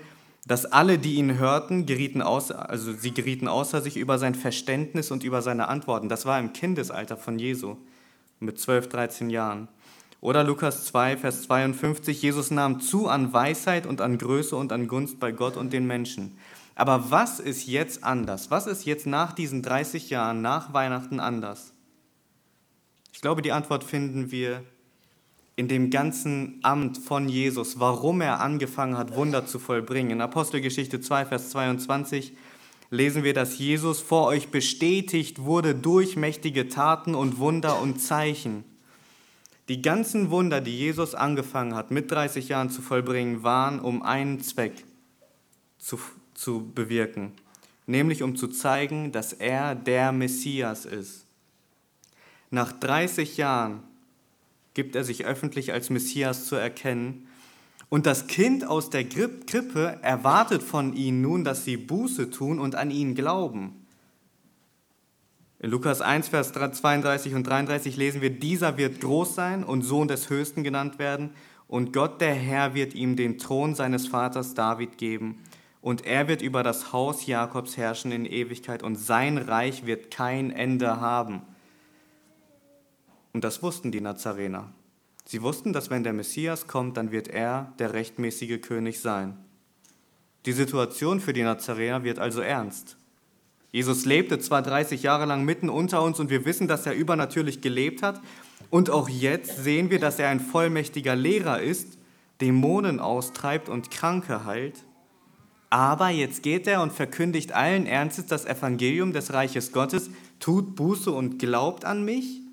dass 0.47 0.67
alle, 0.67 0.99
die 0.99 1.15
ihn 1.15 1.39
hörten, 1.39 1.87
gerieten 1.87 2.21
außer, 2.21 2.69
also 2.69 2.93
sie 2.93 3.15
gerieten 3.15 3.47
außer 3.47 3.81
sich 3.81 3.97
über 3.97 4.19
sein 4.19 4.35
Verständnis 4.35 5.13
und 5.13 5.23
über 5.23 5.41
seine 5.41 5.69
Antworten. 5.69 6.09
Das 6.09 6.27
war 6.27 6.41
im 6.41 6.53
Kindesalter 6.53 7.17
von 7.17 7.39
Jesu 7.39 7.77
mit 8.41 8.59
12, 8.59 8.89
13 8.89 9.31
Jahren. 9.31 9.69
Oder 10.21 10.43
Lukas 10.43 10.87
2, 10.87 11.19
Vers 11.19 11.43
52, 11.43 12.21
Jesus 12.21 12.51
nahm 12.51 12.81
zu 12.81 13.09
an 13.09 13.33
Weisheit 13.33 13.87
und 13.87 14.01
an 14.01 14.19
Größe 14.19 14.57
und 14.57 14.73
an 14.73 14.89
Gunst 14.89 15.21
bei 15.21 15.31
Gott 15.31 15.57
und 15.57 15.73
den 15.73 15.87
Menschen. 15.87 16.37
Aber 16.75 17.13
was 17.13 17.39
ist 17.39 17.69
jetzt 17.69 18.03
anders? 18.03 18.51
Was 18.51 18.67
ist 18.67 18.87
jetzt 18.87 19.07
nach 19.07 19.33
diesen 19.33 19.63
30 19.63 20.11
Jahren, 20.11 20.43
nach 20.43 20.75
Weihnachten 20.75 21.21
anders? 21.21 21.75
Ich 23.13 23.21
glaube, 23.21 23.41
die 23.41 23.53
Antwort 23.53 23.85
finden 23.85 24.33
wir 24.33 24.65
in 25.57 25.69
dem 25.69 25.91
ganzen 25.91 26.59
Amt 26.63 26.99
von 26.99 27.29
Jesus, 27.29 27.79
warum 27.79 28.21
er 28.21 28.41
angefangen 28.41 28.99
hat, 28.99 29.15
Wunder 29.15 29.47
zu 29.47 29.59
vollbringen. 29.59 30.11
In 30.11 30.21
Apostelgeschichte 30.21 31.01
2, 31.01 31.27
Vers 31.27 31.51
22 31.51 32.33
lesen 32.91 33.23
wir, 33.23 33.35
dass 33.35 33.59
Jesus 33.59 34.01
vor 34.01 34.27
euch 34.27 34.49
bestätigt 34.49 35.43
wurde 35.43 35.75
durch 35.75 36.17
mächtige 36.17 36.69
Taten 36.69 37.15
und 37.15 37.39
Wunder 37.39 37.81
und 37.81 38.01
Zeichen. 38.01 38.65
Die 39.69 39.81
ganzen 39.81 40.31
Wunder, 40.31 40.61
die 40.61 40.77
Jesus 40.77 41.15
angefangen 41.15 41.75
hat, 41.75 41.91
mit 41.91 42.11
30 42.11 42.49
Jahren 42.49 42.71
zu 42.71 42.83
vollbringen, 42.83 43.43
waren 43.43 43.81
um 43.81 44.03
einen 44.03 44.41
Zweck 44.41 44.85
zu, 45.79 45.99
zu 46.35 46.71
bewirken, 46.75 47.33
nämlich 47.87 48.23
um 48.23 48.37
zu 48.37 48.49
zeigen, 48.49 49.13
dass 49.13 49.33
er 49.33 49.75
der 49.75 50.13
Messias 50.13 50.85
ist. 50.85 51.25
Nach 52.51 52.73
30 52.73 53.37
Jahren 53.37 53.83
gibt 54.75 54.97
er 54.97 55.05
sich 55.05 55.25
öffentlich 55.25 55.73
als 55.73 55.89
Messias 55.91 56.47
zu 56.47 56.57
erkennen. 56.57 57.29
Und 57.89 58.07
das 58.07 58.27
Kind 58.27 58.67
aus 58.67 58.91
der 58.91 59.05
Krippe 59.05 59.99
erwartet 60.03 60.63
von 60.63 60.95
ihnen 60.95 61.23
nun, 61.23 61.45
dass 61.45 61.65
sie 61.65 61.77
Buße 61.77 62.31
tun 62.31 62.59
und 62.59 62.75
an 62.75 62.91
ihn 62.91 63.15
glauben. 63.15 63.85
In 65.61 65.71
Lukas 65.71 66.01
1, 66.01 66.29
Vers 66.29 66.53
32 66.53 67.35
und 67.35 67.47
33 67.47 67.97
lesen 67.97 68.21
wir, 68.21 68.31
dieser 68.31 68.77
wird 68.77 69.01
groß 69.01 69.35
sein 69.35 69.65
und 69.65 69.83
Sohn 69.83 70.09
des 70.09 70.29
Höchsten 70.29 70.63
genannt 70.63 70.99
werden, 70.99 71.31
und 71.69 71.95
Gott 71.95 72.21
der 72.21 72.35
Herr 72.35 72.75
wird 72.75 72.95
ihm 72.95 73.17
den 73.17 73.39
Thron 73.39 73.75
seines 73.75 74.07
Vaters 74.07 74.53
David 74.53 74.99
geben, 74.99 75.39
und 75.81 76.05
er 76.05 76.29
wird 76.29 76.43
über 76.43 76.63
das 76.63 76.93
Haus 76.93 77.27
Jakobs 77.27 77.79
herrschen 77.79 78.13
in 78.13 78.27
Ewigkeit, 78.27 78.83
und 78.83 78.97
sein 78.97 79.39
Reich 79.39 79.87
wird 79.87 80.11
kein 80.11 80.51
Ende 80.51 81.01
haben. 81.01 81.43
Und 83.35 83.45
das 83.45 83.63
wussten 83.63 83.93
die 83.93 84.01
Nazarener. 84.01 84.73
Sie 85.27 85.43
wussten, 85.43 85.73
dass 85.73 85.91
wenn 85.91 86.05
der 86.05 86.13
Messias 86.13 86.67
kommt, 86.67 86.97
dann 86.97 87.11
wird 87.11 87.29
er 87.29 87.73
der 87.79 87.93
rechtmäßige 87.93 88.61
König 88.63 89.01
sein. 89.01 89.37
Die 90.47 90.53
Situation 90.53 91.21
für 91.21 91.33
die 91.33 91.43
Nazarener 91.43 92.05
wird 92.05 92.19
also 92.19 92.41
ernst. 92.41 92.97
Jesus 93.73 94.05
lebte 94.05 94.39
zwar 94.39 94.63
30 94.63 95.03
Jahre 95.03 95.25
lang 95.25 95.45
mitten 95.45 95.69
unter 95.69 96.03
uns 96.03 96.21
und 96.21 96.31
wir 96.31 96.45
wissen, 96.45 96.69
dass 96.69 96.87
er 96.87 96.95
übernatürlich 96.95 97.61
gelebt 97.61 98.03
hat. 98.03 98.21
Und 98.71 98.89
auch 98.89 99.09
jetzt 99.09 99.65
sehen 99.65 99.91
wir, 99.91 99.99
dass 99.99 100.21
er 100.21 100.29
ein 100.29 100.39
vollmächtiger 100.39 101.17
Lehrer 101.17 101.61
ist, 101.61 101.99
Dämonen 102.41 103.01
austreibt 103.01 103.69
und 103.69 103.91
Kranke 103.91 104.45
heilt. 104.45 104.85
Aber 105.71 106.11
jetzt 106.11 106.45
geht 106.45 106.69
er 106.69 106.83
und 106.83 106.93
verkündigt 106.93 107.51
allen 107.51 107.87
Ernstes 107.87 108.27
das 108.27 108.45
Evangelium 108.45 109.13
des 109.13 109.33
Reiches 109.33 109.73
Gottes, 109.73 110.09
tut 110.39 110.77
Buße 110.77 111.11
und 111.11 111.41
glaubt 111.41 111.85
an 111.85 112.05
mich. 112.05 112.44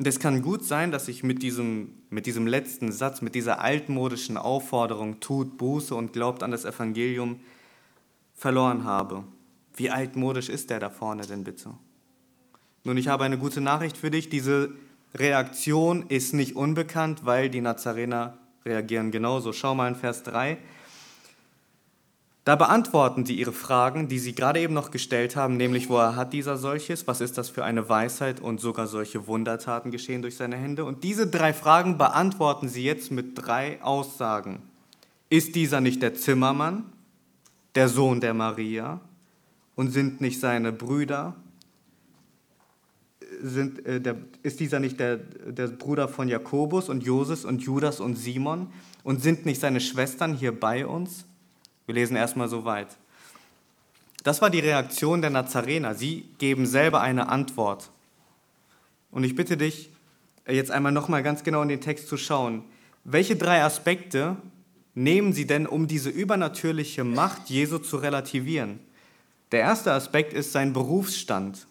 Und 0.00 0.06
es 0.06 0.18
kann 0.18 0.40
gut 0.40 0.64
sein, 0.64 0.90
dass 0.92 1.08
ich 1.08 1.22
mit 1.24 1.42
diesem, 1.42 1.90
mit 2.08 2.24
diesem 2.24 2.46
letzten 2.46 2.90
Satz, 2.90 3.20
mit 3.20 3.34
dieser 3.34 3.60
altmodischen 3.60 4.38
Aufforderung, 4.38 5.20
tut 5.20 5.58
Buße 5.58 5.94
und 5.94 6.14
glaubt 6.14 6.42
an 6.42 6.52
das 6.52 6.64
Evangelium, 6.64 7.38
verloren 8.34 8.84
habe. 8.84 9.24
Wie 9.76 9.90
altmodisch 9.90 10.48
ist 10.48 10.70
der 10.70 10.80
da 10.80 10.88
vorne 10.88 11.26
denn 11.26 11.44
bitte? 11.44 11.74
Nun, 12.82 12.96
ich 12.96 13.08
habe 13.08 13.24
eine 13.24 13.36
gute 13.36 13.60
Nachricht 13.60 13.98
für 13.98 14.10
dich. 14.10 14.30
Diese 14.30 14.70
Reaktion 15.14 16.06
ist 16.08 16.32
nicht 16.32 16.56
unbekannt, 16.56 17.26
weil 17.26 17.50
die 17.50 17.60
Nazarener 17.60 18.38
reagieren 18.64 19.10
genauso. 19.10 19.52
Schau 19.52 19.74
mal 19.74 19.88
in 19.88 19.96
Vers 19.96 20.22
3. 20.22 20.56
Da 22.44 22.56
beantworten 22.56 23.26
sie 23.26 23.34
ihre 23.34 23.52
Fragen, 23.52 24.08
die 24.08 24.18
sie 24.18 24.34
gerade 24.34 24.60
eben 24.60 24.72
noch 24.72 24.90
gestellt 24.90 25.36
haben, 25.36 25.58
nämlich 25.58 25.90
woher 25.90 26.16
hat 26.16 26.32
dieser 26.32 26.56
solches, 26.56 27.06
was 27.06 27.20
ist 27.20 27.36
das 27.36 27.50
für 27.50 27.64
eine 27.64 27.88
Weisheit 27.88 28.40
und 28.40 28.60
sogar 28.60 28.86
solche 28.86 29.26
Wundertaten 29.26 29.90
geschehen 29.90 30.22
durch 30.22 30.36
seine 30.36 30.56
Hände. 30.56 30.86
Und 30.86 31.04
diese 31.04 31.26
drei 31.26 31.52
Fragen 31.52 31.98
beantworten 31.98 32.68
sie 32.68 32.82
jetzt 32.82 33.10
mit 33.10 33.32
drei 33.34 33.82
Aussagen. 33.82 34.62
Ist 35.28 35.54
dieser 35.54 35.82
nicht 35.82 36.00
der 36.02 36.14
Zimmermann, 36.14 36.84
der 37.74 37.88
Sohn 37.88 38.20
der 38.20 38.34
Maria? 38.34 39.00
Und 39.76 39.90
sind 39.90 40.20
nicht 40.20 40.40
seine 40.40 40.72
Brüder, 40.72 41.36
sind, 43.42 43.86
äh, 43.86 44.00
der, 44.00 44.16
ist 44.42 44.60
dieser 44.60 44.80
nicht 44.80 44.98
der, 44.98 45.16
der 45.18 45.68
Bruder 45.68 46.08
von 46.08 46.28
Jakobus 46.28 46.88
und 46.88 47.02
Joses 47.02 47.44
und 47.44 47.62
Judas 47.62 48.00
und 48.00 48.16
Simon? 48.16 48.68
Und 49.04 49.22
sind 49.22 49.46
nicht 49.46 49.60
seine 49.60 49.80
Schwestern 49.80 50.34
hier 50.34 50.58
bei 50.58 50.86
uns? 50.86 51.24
Wir 51.86 51.94
lesen 51.94 52.16
erstmal 52.16 52.48
so 52.48 52.64
weit. 52.64 52.96
Das 54.22 54.42
war 54.42 54.50
die 54.50 54.60
Reaktion 54.60 55.22
der 55.22 55.30
Nazarener. 55.30 55.94
Sie 55.94 56.28
geben 56.38 56.66
selber 56.66 57.00
eine 57.00 57.28
Antwort. 57.28 57.90
Und 59.10 59.24
ich 59.24 59.34
bitte 59.34 59.56
dich, 59.56 59.90
jetzt 60.46 60.70
einmal 60.70 60.92
nochmal 60.92 61.22
ganz 61.22 61.42
genau 61.42 61.62
in 61.62 61.68
den 61.68 61.80
Text 61.80 62.08
zu 62.08 62.16
schauen. 62.16 62.64
Welche 63.04 63.36
drei 63.36 63.62
Aspekte 63.62 64.36
nehmen 64.94 65.32
sie 65.32 65.46
denn, 65.46 65.66
um 65.66 65.86
diese 65.86 66.10
übernatürliche 66.10 67.04
Macht 67.04 67.48
Jesu 67.48 67.78
zu 67.78 67.96
relativieren? 67.96 68.80
Der 69.52 69.60
erste 69.60 69.92
Aspekt 69.92 70.32
ist 70.32 70.52
sein 70.52 70.72
Berufsstand. 70.72 71.66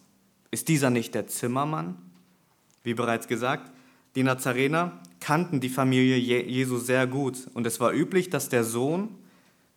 Ist 0.50 0.68
dieser 0.68 0.90
nicht 0.90 1.14
der 1.14 1.28
Zimmermann? 1.28 1.96
Wie 2.82 2.94
bereits 2.94 3.28
gesagt, 3.28 3.70
die 4.16 4.22
Nazarener 4.22 5.00
kannten 5.20 5.60
die 5.60 5.68
Familie 5.68 6.16
Jesu 6.16 6.78
sehr 6.78 7.06
gut 7.06 7.46
und 7.54 7.66
es 7.66 7.78
war 7.78 7.92
üblich, 7.92 8.30
dass 8.30 8.48
der 8.48 8.64
Sohn 8.64 9.08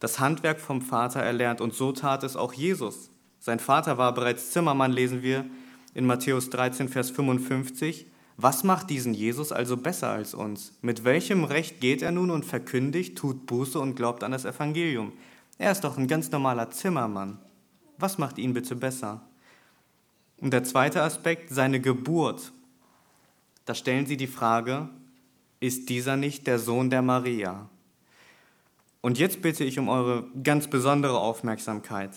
das 0.03 0.19
Handwerk 0.19 0.59
vom 0.59 0.81
Vater 0.81 1.21
erlernt 1.21 1.61
und 1.61 1.73
so 1.73 1.93
tat 1.93 2.25
es 2.25 2.35
auch 2.35 2.51
Jesus. 2.51 3.09
Sein 3.39 3.59
Vater 3.59 3.97
war 3.97 4.13
bereits 4.13 4.51
Zimmermann, 4.51 4.91
lesen 4.91 5.23
wir 5.23 5.45
in 5.93 6.05
Matthäus 6.05 6.49
13, 6.49 6.89
Vers 6.89 7.09
55. 7.09 8.07
Was 8.35 8.65
macht 8.65 8.89
diesen 8.89 9.13
Jesus 9.13 9.53
also 9.53 9.77
besser 9.77 10.09
als 10.09 10.33
uns? 10.33 10.73
Mit 10.81 11.05
welchem 11.05 11.45
Recht 11.45 11.79
geht 11.79 12.01
er 12.01 12.11
nun 12.11 12.31
und 12.31 12.43
verkündigt, 12.43 13.17
tut 13.17 13.45
Buße 13.45 13.79
und 13.79 13.95
glaubt 13.95 14.25
an 14.25 14.33
das 14.33 14.43
Evangelium? 14.43 15.13
Er 15.57 15.71
ist 15.71 15.85
doch 15.85 15.97
ein 15.97 16.09
ganz 16.09 16.29
normaler 16.31 16.69
Zimmermann. 16.69 17.39
Was 17.97 18.17
macht 18.17 18.37
ihn 18.39 18.53
bitte 18.53 18.75
besser? 18.75 19.21
Und 20.41 20.51
der 20.51 20.65
zweite 20.65 21.01
Aspekt, 21.01 21.49
seine 21.49 21.79
Geburt. 21.79 22.51
Da 23.63 23.73
stellen 23.73 24.05
sie 24.05 24.17
die 24.17 24.27
Frage, 24.27 24.89
ist 25.61 25.87
dieser 25.87 26.17
nicht 26.17 26.45
der 26.45 26.59
Sohn 26.59 26.89
der 26.89 27.01
Maria? 27.01 27.69
Und 29.03 29.19
jetzt 29.19 29.41
bitte 29.41 29.65
ich 29.65 29.77
um 29.79 29.89
eure 29.89 30.23
ganz 30.43 30.69
besondere 30.69 31.19
Aufmerksamkeit. 31.19 32.11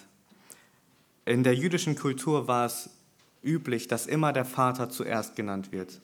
In 1.25 1.43
der 1.43 1.57
jüdischen 1.57 1.97
Kultur 1.97 2.47
war 2.47 2.65
es 2.65 2.91
üblich, 3.43 3.89
dass 3.89 4.07
immer 4.07 4.33
der 4.33 4.45
Vater 4.45 4.89
zuerst 4.89 5.35
genannt 5.35 5.73
wird. 5.73 6.01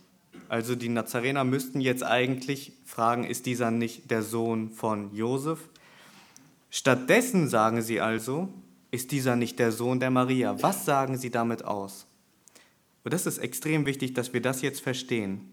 Also 0.49 0.75
die 0.75 0.89
Nazarener 0.89 1.45
müssten 1.45 1.81
jetzt 1.81 2.03
eigentlich 2.03 2.73
fragen, 2.85 3.23
ist 3.23 3.47
dieser 3.47 3.71
nicht 3.71 4.11
der 4.11 4.25
Sohn 4.25 4.71
von 4.71 5.15
Josef? 5.15 5.61
Stattdessen 6.69 7.49
sagen 7.49 7.81
sie 7.81 8.01
also, 8.01 8.49
ist 8.91 9.13
dieser 9.13 9.37
nicht 9.37 9.61
der 9.61 9.71
Sohn 9.71 10.01
der 10.01 10.11
Maria? 10.11 10.61
Was 10.63 10.85
sagen 10.85 11.17
sie 11.17 11.31
damit 11.31 11.65
aus? 11.65 12.07
Und 13.05 13.15
das 13.15 13.27
ist 13.27 13.39
extrem 13.39 13.87
wichtig, 13.87 14.15
dass 14.15 14.33
wir 14.33 14.43
das 14.43 14.63
jetzt 14.63 14.81
verstehen. 14.81 15.53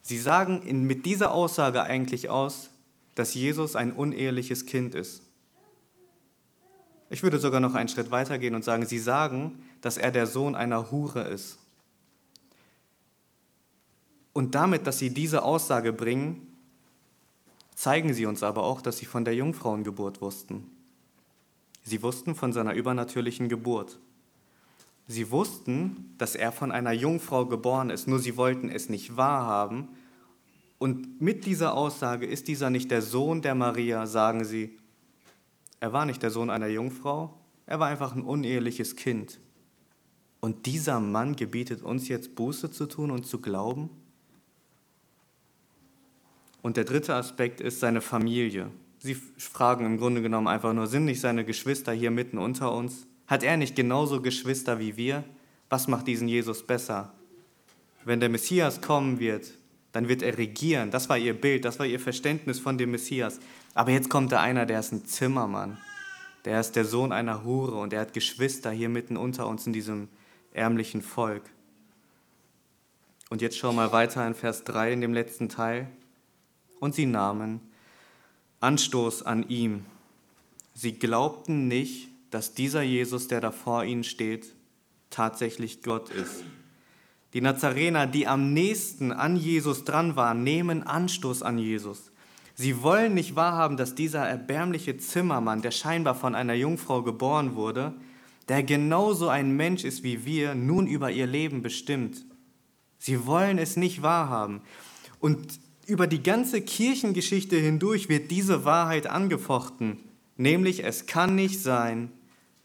Sie 0.00 0.18
sagen 0.18 0.62
in, 0.62 0.84
mit 0.84 1.06
dieser 1.06 1.32
Aussage 1.32 1.82
eigentlich 1.82 2.30
aus, 2.30 2.70
dass 3.14 3.34
Jesus 3.34 3.76
ein 3.76 3.92
uneheliches 3.92 4.66
Kind 4.66 4.94
ist. 4.94 5.22
Ich 7.10 7.22
würde 7.22 7.38
sogar 7.38 7.60
noch 7.60 7.74
einen 7.74 7.88
Schritt 7.88 8.10
weiter 8.10 8.38
gehen 8.38 8.54
und 8.54 8.64
sagen, 8.64 8.86
sie 8.86 8.98
sagen, 8.98 9.62
dass 9.80 9.96
er 9.96 10.10
der 10.10 10.26
Sohn 10.26 10.54
einer 10.54 10.90
Hure 10.90 11.22
ist. 11.22 11.58
Und 14.32 14.54
damit, 14.56 14.86
dass 14.86 14.98
sie 14.98 15.10
diese 15.10 15.44
Aussage 15.44 15.92
bringen, 15.92 16.54
zeigen 17.74 18.14
sie 18.14 18.26
uns 18.26 18.42
aber 18.42 18.64
auch, 18.64 18.80
dass 18.80 18.98
sie 18.98 19.06
von 19.06 19.24
der 19.24 19.34
Jungfrauengeburt 19.34 20.20
wussten. 20.20 20.70
Sie 21.84 22.02
wussten 22.02 22.34
von 22.34 22.52
seiner 22.52 22.74
übernatürlichen 22.74 23.48
Geburt. 23.48 23.98
Sie 25.06 25.30
wussten, 25.30 26.14
dass 26.18 26.34
er 26.34 26.50
von 26.50 26.72
einer 26.72 26.92
Jungfrau 26.92 27.46
geboren 27.46 27.90
ist, 27.90 28.08
nur 28.08 28.18
sie 28.18 28.36
wollten 28.36 28.70
es 28.70 28.88
nicht 28.88 29.16
wahrhaben 29.16 29.88
und 30.84 31.18
mit 31.18 31.46
dieser 31.46 31.72
Aussage, 31.72 32.26
ist 32.26 32.46
dieser 32.46 32.68
nicht 32.68 32.90
der 32.90 33.00
Sohn 33.00 33.40
der 33.40 33.54
Maria, 33.54 34.06
sagen 34.06 34.44
sie, 34.44 34.76
er 35.80 35.94
war 35.94 36.04
nicht 36.04 36.22
der 36.22 36.30
Sohn 36.30 36.50
einer 36.50 36.66
Jungfrau, 36.66 37.38
er 37.64 37.80
war 37.80 37.88
einfach 37.88 38.14
ein 38.14 38.20
uneheliches 38.20 38.94
Kind. 38.94 39.40
Und 40.40 40.66
dieser 40.66 41.00
Mann 41.00 41.36
gebietet 41.36 41.82
uns 41.82 42.08
jetzt 42.08 42.34
Buße 42.34 42.70
zu 42.70 42.84
tun 42.84 43.10
und 43.10 43.24
zu 43.24 43.40
glauben? 43.40 43.88
Und 46.60 46.76
der 46.76 46.84
dritte 46.84 47.14
Aspekt 47.14 47.62
ist 47.62 47.80
seine 47.80 48.02
Familie. 48.02 48.70
Sie 48.98 49.14
fragen 49.14 49.86
im 49.86 49.96
Grunde 49.96 50.20
genommen 50.20 50.48
einfach 50.48 50.74
nur, 50.74 50.86
sind 50.86 51.06
nicht 51.06 51.22
seine 51.22 51.46
Geschwister 51.46 51.92
hier 51.92 52.10
mitten 52.10 52.36
unter 52.36 52.74
uns? 52.74 53.06
Hat 53.26 53.42
er 53.42 53.56
nicht 53.56 53.74
genauso 53.74 54.20
Geschwister 54.20 54.78
wie 54.80 54.98
wir? 54.98 55.24
Was 55.70 55.88
macht 55.88 56.08
diesen 56.08 56.28
Jesus 56.28 56.62
besser? 56.62 57.14
Wenn 58.04 58.20
der 58.20 58.28
Messias 58.28 58.82
kommen 58.82 59.18
wird, 59.18 59.54
dann 59.94 60.08
wird 60.08 60.22
er 60.22 60.36
regieren. 60.36 60.90
Das 60.90 61.08
war 61.08 61.16
ihr 61.16 61.40
Bild, 61.40 61.64
das 61.64 61.78
war 61.78 61.86
ihr 61.86 62.00
Verständnis 62.00 62.58
von 62.58 62.76
dem 62.76 62.90
Messias. 62.90 63.38
Aber 63.74 63.92
jetzt 63.92 64.10
kommt 64.10 64.32
da 64.32 64.40
einer, 64.40 64.66
der 64.66 64.80
ist 64.80 64.92
ein 64.92 65.06
Zimmermann. 65.06 65.78
Der 66.44 66.58
ist 66.58 66.72
der 66.72 66.84
Sohn 66.84 67.12
einer 67.12 67.44
Hure 67.44 67.76
und 67.76 67.92
er 67.92 68.00
hat 68.00 68.12
Geschwister 68.12 68.72
hier 68.72 68.88
mitten 68.88 69.16
unter 69.16 69.46
uns 69.46 69.68
in 69.68 69.72
diesem 69.72 70.08
ärmlichen 70.52 71.00
Volk. 71.00 71.44
Und 73.30 73.40
jetzt 73.40 73.56
schau 73.56 73.72
mal 73.72 73.92
weiter 73.92 74.26
in 74.26 74.34
Vers 74.34 74.64
3 74.64 74.94
in 74.94 75.00
dem 75.00 75.14
letzten 75.14 75.48
Teil. 75.48 75.86
Und 76.80 76.96
sie 76.96 77.06
nahmen 77.06 77.60
Anstoß 78.58 79.22
an 79.22 79.48
ihm. 79.48 79.86
Sie 80.74 80.98
glaubten 80.98 81.68
nicht, 81.68 82.08
dass 82.32 82.52
dieser 82.52 82.82
Jesus, 82.82 83.28
der 83.28 83.40
da 83.40 83.52
vor 83.52 83.84
ihnen 83.84 84.02
steht, 84.02 84.56
tatsächlich 85.10 85.82
Gott 85.82 86.10
ist. 86.10 86.42
Die 87.34 87.40
Nazarener, 87.40 88.06
die 88.06 88.26
am 88.28 88.52
nächsten 88.52 89.12
an 89.12 89.36
Jesus 89.36 89.84
dran 89.84 90.14
waren, 90.16 90.44
nehmen 90.44 90.84
Anstoß 90.84 91.42
an 91.42 91.58
Jesus. 91.58 92.12
Sie 92.54 92.82
wollen 92.82 93.14
nicht 93.14 93.34
wahrhaben, 93.34 93.76
dass 93.76 93.96
dieser 93.96 94.20
erbärmliche 94.20 94.96
Zimmermann, 94.96 95.60
der 95.60 95.72
scheinbar 95.72 96.14
von 96.14 96.36
einer 96.36 96.54
Jungfrau 96.54 97.02
geboren 97.02 97.56
wurde, 97.56 97.92
der 98.48 98.62
genauso 98.62 99.28
ein 99.28 99.56
Mensch 99.56 99.82
ist 99.82 100.04
wie 100.04 100.24
wir, 100.24 100.54
nun 100.54 100.86
über 100.86 101.10
ihr 101.10 101.26
Leben 101.26 101.62
bestimmt. 101.62 102.24
Sie 102.98 103.26
wollen 103.26 103.58
es 103.58 103.76
nicht 103.76 104.02
wahrhaben. 104.02 104.60
Und 105.18 105.58
über 105.86 106.06
die 106.06 106.22
ganze 106.22 106.62
Kirchengeschichte 106.62 107.56
hindurch 107.56 108.08
wird 108.08 108.30
diese 108.30 108.64
Wahrheit 108.64 109.08
angefochten, 109.08 109.98
nämlich 110.36 110.84
es 110.84 111.06
kann 111.06 111.34
nicht 111.34 111.60
sein, 111.60 112.12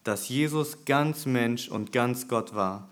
dass 0.04 0.28
Jesus 0.28 0.84
ganz 0.84 1.26
Mensch 1.26 1.68
und 1.68 1.92
ganz 1.92 2.28
Gott 2.28 2.54
war. 2.54 2.88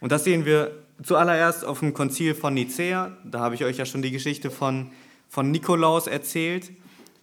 Und 0.00 0.12
das 0.12 0.24
sehen 0.24 0.44
wir 0.44 0.72
zuallererst 1.02 1.64
auf 1.64 1.80
dem 1.80 1.94
Konzil 1.94 2.34
von 2.34 2.54
Nicäa. 2.54 3.16
Da 3.24 3.40
habe 3.40 3.54
ich 3.54 3.64
euch 3.64 3.76
ja 3.78 3.86
schon 3.86 4.02
die 4.02 4.10
Geschichte 4.10 4.50
von, 4.50 4.90
von 5.28 5.50
Nikolaus 5.50 6.06
erzählt. 6.06 6.70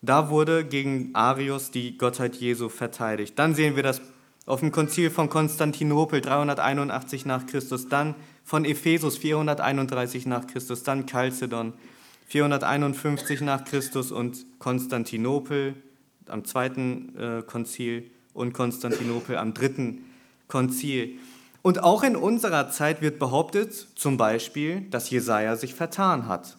Da 0.01 0.29
wurde 0.29 0.65
gegen 0.65 1.11
Arius 1.13 1.71
die 1.71 1.97
Gottheit 1.97 2.35
Jesu 2.35 2.69
verteidigt. 2.69 3.37
Dann 3.39 3.55
sehen 3.55 3.75
wir 3.75 3.83
das 3.83 4.01
auf 4.45 4.59
dem 4.59 4.71
Konzil 4.71 5.09
von 5.09 5.29
Konstantinopel 5.29 6.21
381 6.21 7.25
nach 7.25 7.45
Christus. 7.45 7.87
Dann 7.87 8.15
von 8.43 8.65
Ephesus 8.65 9.17
431 9.17 10.25
nach 10.25 10.47
Christus, 10.47 10.83
dann 10.83 11.05
Chalcedon 11.05 11.73
451 12.27 13.41
nach 13.41 13.63
Christus 13.63 14.11
und 14.11 14.45
Konstantinopel 14.59 15.75
am 16.27 16.45
zweiten 16.45 17.17
äh, 17.17 17.43
Konzil 17.43 18.09
und 18.33 18.53
Konstantinopel 18.53 19.37
am 19.37 19.53
dritten 19.53 20.05
Konzil. 20.47 21.19
Und 21.63 21.81
auch 21.81 22.03
in 22.03 22.17
unserer 22.17 22.69
Zeit 22.69 23.01
wird 23.01 23.19
behauptet, 23.19 23.73
zum 23.95 24.17
Beispiel, 24.17 24.81
dass 24.89 25.09
Jesaja 25.09 25.55
sich 25.55 25.73
vertan 25.73 26.27
hat. 26.27 26.57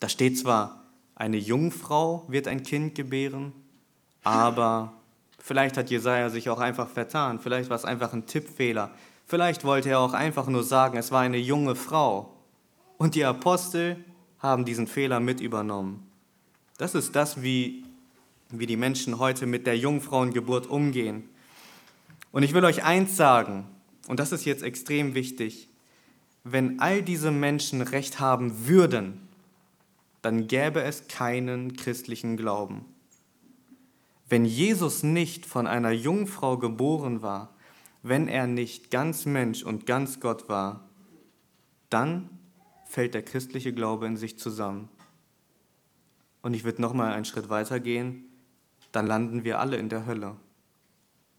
Da 0.00 0.08
steht 0.08 0.38
zwar, 0.38 0.84
eine 1.14 1.36
Jungfrau 1.36 2.24
wird 2.28 2.48
ein 2.48 2.62
Kind 2.62 2.94
gebären, 2.94 3.52
aber 4.24 4.94
vielleicht 5.38 5.76
hat 5.76 5.90
Jesaja 5.90 6.30
sich 6.30 6.48
auch 6.48 6.60
einfach 6.60 6.88
vertan. 6.88 7.40
Vielleicht 7.40 7.68
war 7.68 7.76
es 7.76 7.84
einfach 7.84 8.14
ein 8.14 8.24
Tippfehler. 8.24 8.90
Vielleicht 9.26 9.64
wollte 9.64 9.90
er 9.90 10.00
auch 10.00 10.14
einfach 10.14 10.46
nur 10.46 10.64
sagen, 10.64 10.96
es 10.96 11.12
war 11.12 11.20
eine 11.20 11.36
junge 11.36 11.74
Frau. 11.74 12.32
Und 12.96 13.14
die 13.14 13.24
Apostel 13.26 14.02
haben 14.38 14.64
diesen 14.64 14.86
Fehler 14.86 15.20
mit 15.20 15.42
übernommen. 15.42 16.10
Das 16.78 16.94
ist 16.94 17.14
das, 17.14 17.42
wie, 17.42 17.84
wie 18.48 18.66
die 18.66 18.78
Menschen 18.78 19.18
heute 19.18 19.44
mit 19.44 19.66
der 19.66 19.76
Jungfrauengeburt 19.76 20.68
umgehen. 20.68 21.28
Und 22.32 22.42
ich 22.42 22.54
will 22.54 22.64
euch 22.64 22.84
eins 22.84 23.16
sagen, 23.16 23.66
und 24.06 24.20
das 24.20 24.32
ist 24.32 24.44
jetzt 24.44 24.62
extrem 24.62 25.14
wichtig, 25.14 25.68
wenn 26.44 26.80
all 26.80 27.02
diese 27.02 27.30
Menschen 27.30 27.80
recht 27.82 28.20
haben 28.20 28.66
würden, 28.66 29.28
dann 30.22 30.46
gäbe 30.48 30.82
es 30.82 31.08
keinen 31.08 31.76
christlichen 31.76 32.36
Glauben. 32.36 32.84
Wenn 34.28 34.44
Jesus 34.44 35.02
nicht 35.02 35.46
von 35.46 35.66
einer 35.66 35.90
Jungfrau 35.90 36.58
geboren 36.58 37.22
war, 37.22 37.54
wenn 38.02 38.28
er 38.28 38.46
nicht 38.46 38.90
ganz 38.90 39.26
Mensch 39.26 39.62
und 39.62 39.86
ganz 39.86 40.20
Gott 40.20 40.48
war, 40.48 40.88
dann 41.90 42.30
fällt 42.86 43.14
der 43.14 43.22
christliche 43.22 43.72
Glaube 43.72 44.06
in 44.06 44.16
sich 44.16 44.38
zusammen. 44.38 44.88
Und 46.42 46.54
ich 46.54 46.64
würde 46.64 46.82
noch 46.82 46.94
mal 46.94 47.12
einen 47.12 47.24
Schritt 47.24 47.48
weiter 47.48 47.80
gehen, 47.80 48.24
dann 48.92 49.06
landen 49.06 49.44
wir 49.44 49.60
alle 49.60 49.76
in 49.76 49.88
der 49.88 50.06
Hölle. 50.06 50.36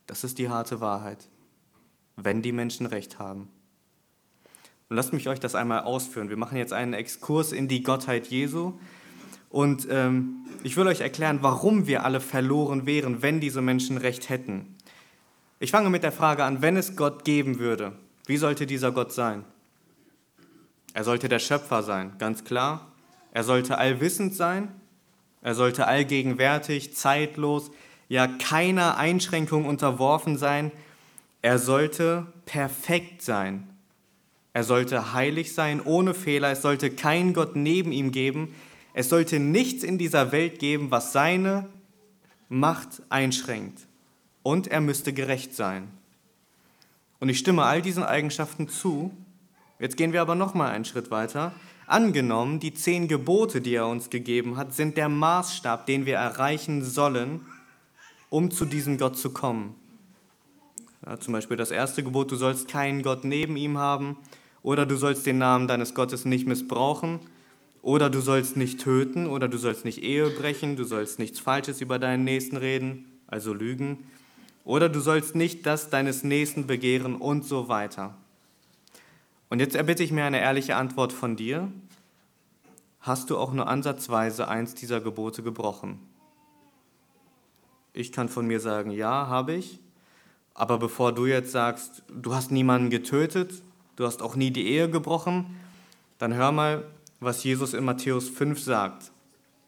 Das 0.10 0.24
ist 0.24 0.40
die 0.40 0.50
harte 0.50 0.82
Wahrheit, 0.82 1.30
wenn 2.16 2.42
die 2.42 2.52
Menschen 2.52 2.88
recht 2.88 3.20
haben. 3.20 3.48
Und 4.90 4.96
lasst 4.96 5.14
mich 5.14 5.30
euch 5.30 5.40
das 5.40 5.54
einmal 5.54 5.82
ausführen. 5.82 6.30
Wir 6.30 6.36
machen 6.36 6.58
jetzt 6.58 6.74
einen 6.74 6.94
Exkurs 6.96 7.52
in 7.52 7.68
die 7.68 7.84
Gottheit 7.84 8.26
Jesu. 8.26 8.74
Und 9.50 9.88
ähm, 9.92 10.48
ich 10.64 10.76
will 10.78 10.88
euch 10.88 11.02
erklären, 11.02 11.40
warum 11.44 11.86
wir 11.86 12.06
alle 12.06 12.22
verloren 12.22 12.88
wären, 12.88 13.22
wenn 13.22 13.40
diese 13.40 13.62
Menschen 13.62 13.98
recht 13.98 14.30
hätten. 14.30 14.76
Ich 15.60 15.70
fange 15.70 15.92
mit 15.92 16.02
der 16.02 16.12
Frage 16.12 16.44
an, 16.44 16.64
wenn 16.64 16.76
es 16.76 16.96
Gott 16.96 17.24
geben 17.24 17.60
würde, 17.60 17.92
wie 18.26 18.38
sollte 18.38 18.66
dieser 18.66 18.92
Gott 18.92 19.14
sein? 19.14 19.46
Er 20.96 21.04
sollte 21.04 21.30
der 21.30 21.38
Schöpfer 21.38 21.84
sein, 21.84 22.14
ganz 22.18 22.44
klar. 22.44 22.92
Er 23.32 23.44
sollte 23.44 23.78
allwissend 23.78 24.34
sein. 24.34 24.70
Er 25.44 25.54
sollte 25.54 25.86
allgegenwärtig, 25.86 26.96
zeitlos, 26.96 27.70
ja 28.10 28.28
keiner 28.28 28.98
Einschränkung 28.98 29.66
unterworfen 29.66 30.38
sein. 30.38 30.72
Er 31.42 31.58
sollte 31.58 32.28
perfekt 32.46 33.22
sein. 33.22 33.70
Er 34.52 34.64
sollte 34.64 35.14
heilig 35.14 35.54
sein, 35.54 35.80
ohne 35.80 36.14
Fehler. 36.14 36.52
Es 36.52 36.62
sollte 36.62 36.90
kein 36.90 37.34
Gott 37.34 37.56
neben 37.56 37.92
ihm 37.92 38.12
geben. 38.12 38.54
Es 38.94 39.08
sollte 39.08 39.40
nichts 39.40 39.84
in 39.84 39.98
dieser 39.98 40.32
Welt 40.32 40.60
geben, 40.60 40.92
was 40.92 41.14
seine 41.14 41.70
Macht 42.50 43.04
einschränkt. 43.10 43.86
Und 44.42 44.68
er 44.68 44.82
müsste 44.82 45.14
gerecht 45.14 45.56
sein. 45.56 45.88
Und 47.20 47.30
ich 47.30 47.38
stimme 47.38 47.64
all 47.64 47.82
diesen 47.82 48.04
Eigenschaften 48.04 48.68
zu. 48.68 49.12
Jetzt 49.78 49.98
gehen 49.98 50.14
wir 50.14 50.22
aber 50.22 50.36
noch 50.36 50.56
mal 50.56 50.72
einen 50.72 50.86
Schritt 50.86 51.12
weiter. 51.12 51.54
Angenommen, 51.86 52.60
die 52.60 52.74
zehn 52.74 53.08
Gebote, 53.08 53.62
die 53.62 53.76
er 53.76 53.88
uns 53.88 54.10
gegeben 54.10 54.58
hat, 54.58 54.74
sind 54.74 54.98
der 54.98 55.10
Maßstab, 55.10 55.86
den 55.86 56.06
wir 56.06 56.16
erreichen 56.16 56.84
sollen, 56.84 57.46
um 58.30 58.52
zu 58.52 58.66
diesem 58.66 58.98
Gott 58.98 59.18
zu 59.18 59.32
kommen. 59.32 59.76
Ja, 61.06 61.20
zum 61.20 61.34
Beispiel 61.34 61.58
das 61.58 61.72
erste 61.72 62.04
Gebot, 62.04 62.32
du 62.32 62.36
sollst 62.36 62.68
keinen 62.68 63.04
Gott 63.04 63.24
neben 63.24 63.58
ihm 63.58 63.78
haben. 63.78 64.18
Oder 64.62 64.86
du 64.86 64.98
sollst 64.98 65.26
den 65.26 65.38
Namen 65.38 65.68
deines 65.68 65.94
Gottes 65.94 66.26
nicht 66.26 66.48
missbrauchen. 66.48 67.20
Oder 67.82 68.10
du 68.10 68.20
sollst 68.20 68.58
nicht 68.58 68.82
töten. 68.82 69.28
Oder 69.28 69.48
du 69.48 69.58
sollst 69.58 69.86
nicht 69.86 70.04
Ehe 70.04 70.30
brechen. 70.30 70.76
Du 70.76 70.84
sollst 70.84 71.18
nichts 71.20 71.40
Falsches 71.40 71.82
über 71.82 71.98
deinen 72.00 72.26
Nächsten 72.26 72.58
reden, 72.58 73.06
also 73.28 73.54
lügen. 73.54 74.00
Oder 74.66 74.90
du 74.90 75.00
sollst 75.00 75.36
nicht 75.36 75.66
das 75.66 75.90
deines 75.90 76.24
Nächsten 76.24 76.68
begehren 76.68 77.16
und 77.16 77.46
so 77.46 77.70
weiter. 77.70 78.16
Und 79.50 79.60
jetzt 79.60 79.76
erbitte 79.76 80.04
ich 80.04 80.12
mir 80.12 80.26
eine 80.26 80.42
ehrliche 80.42 80.76
Antwort 80.76 81.14
von 81.14 81.36
dir. 81.36 81.72
Hast 83.00 83.30
du 83.30 83.38
auch 83.38 83.54
nur 83.54 83.68
ansatzweise 83.68 84.48
eins 84.48 84.76
dieser 84.76 85.00
Gebote 85.00 85.42
gebrochen? 85.42 86.00
Ich 87.94 88.12
kann 88.12 88.30
von 88.30 88.48
mir 88.48 88.60
sagen, 88.60 88.92
ja, 88.92 89.28
habe 89.28 89.54
ich. 89.54 89.80
Aber 90.54 90.78
bevor 90.78 91.14
du 91.14 91.26
jetzt 91.26 91.52
sagst, 91.52 92.04
du 92.10 92.34
hast 92.36 92.52
niemanden 92.52 92.90
getötet, 92.90 93.62
du 93.96 94.06
hast 94.06 94.22
auch 94.22 94.36
nie 94.36 94.52
die 94.52 94.68
Ehe 94.68 94.90
gebrochen, 94.90 95.58
dann 96.18 96.34
hör 96.34 96.52
mal, 96.52 96.84
was 97.20 97.44
Jesus 97.44 97.74
in 97.74 97.86
Matthäus 97.86 98.30
5 98.30 98.62
sagt. 98.62 99.12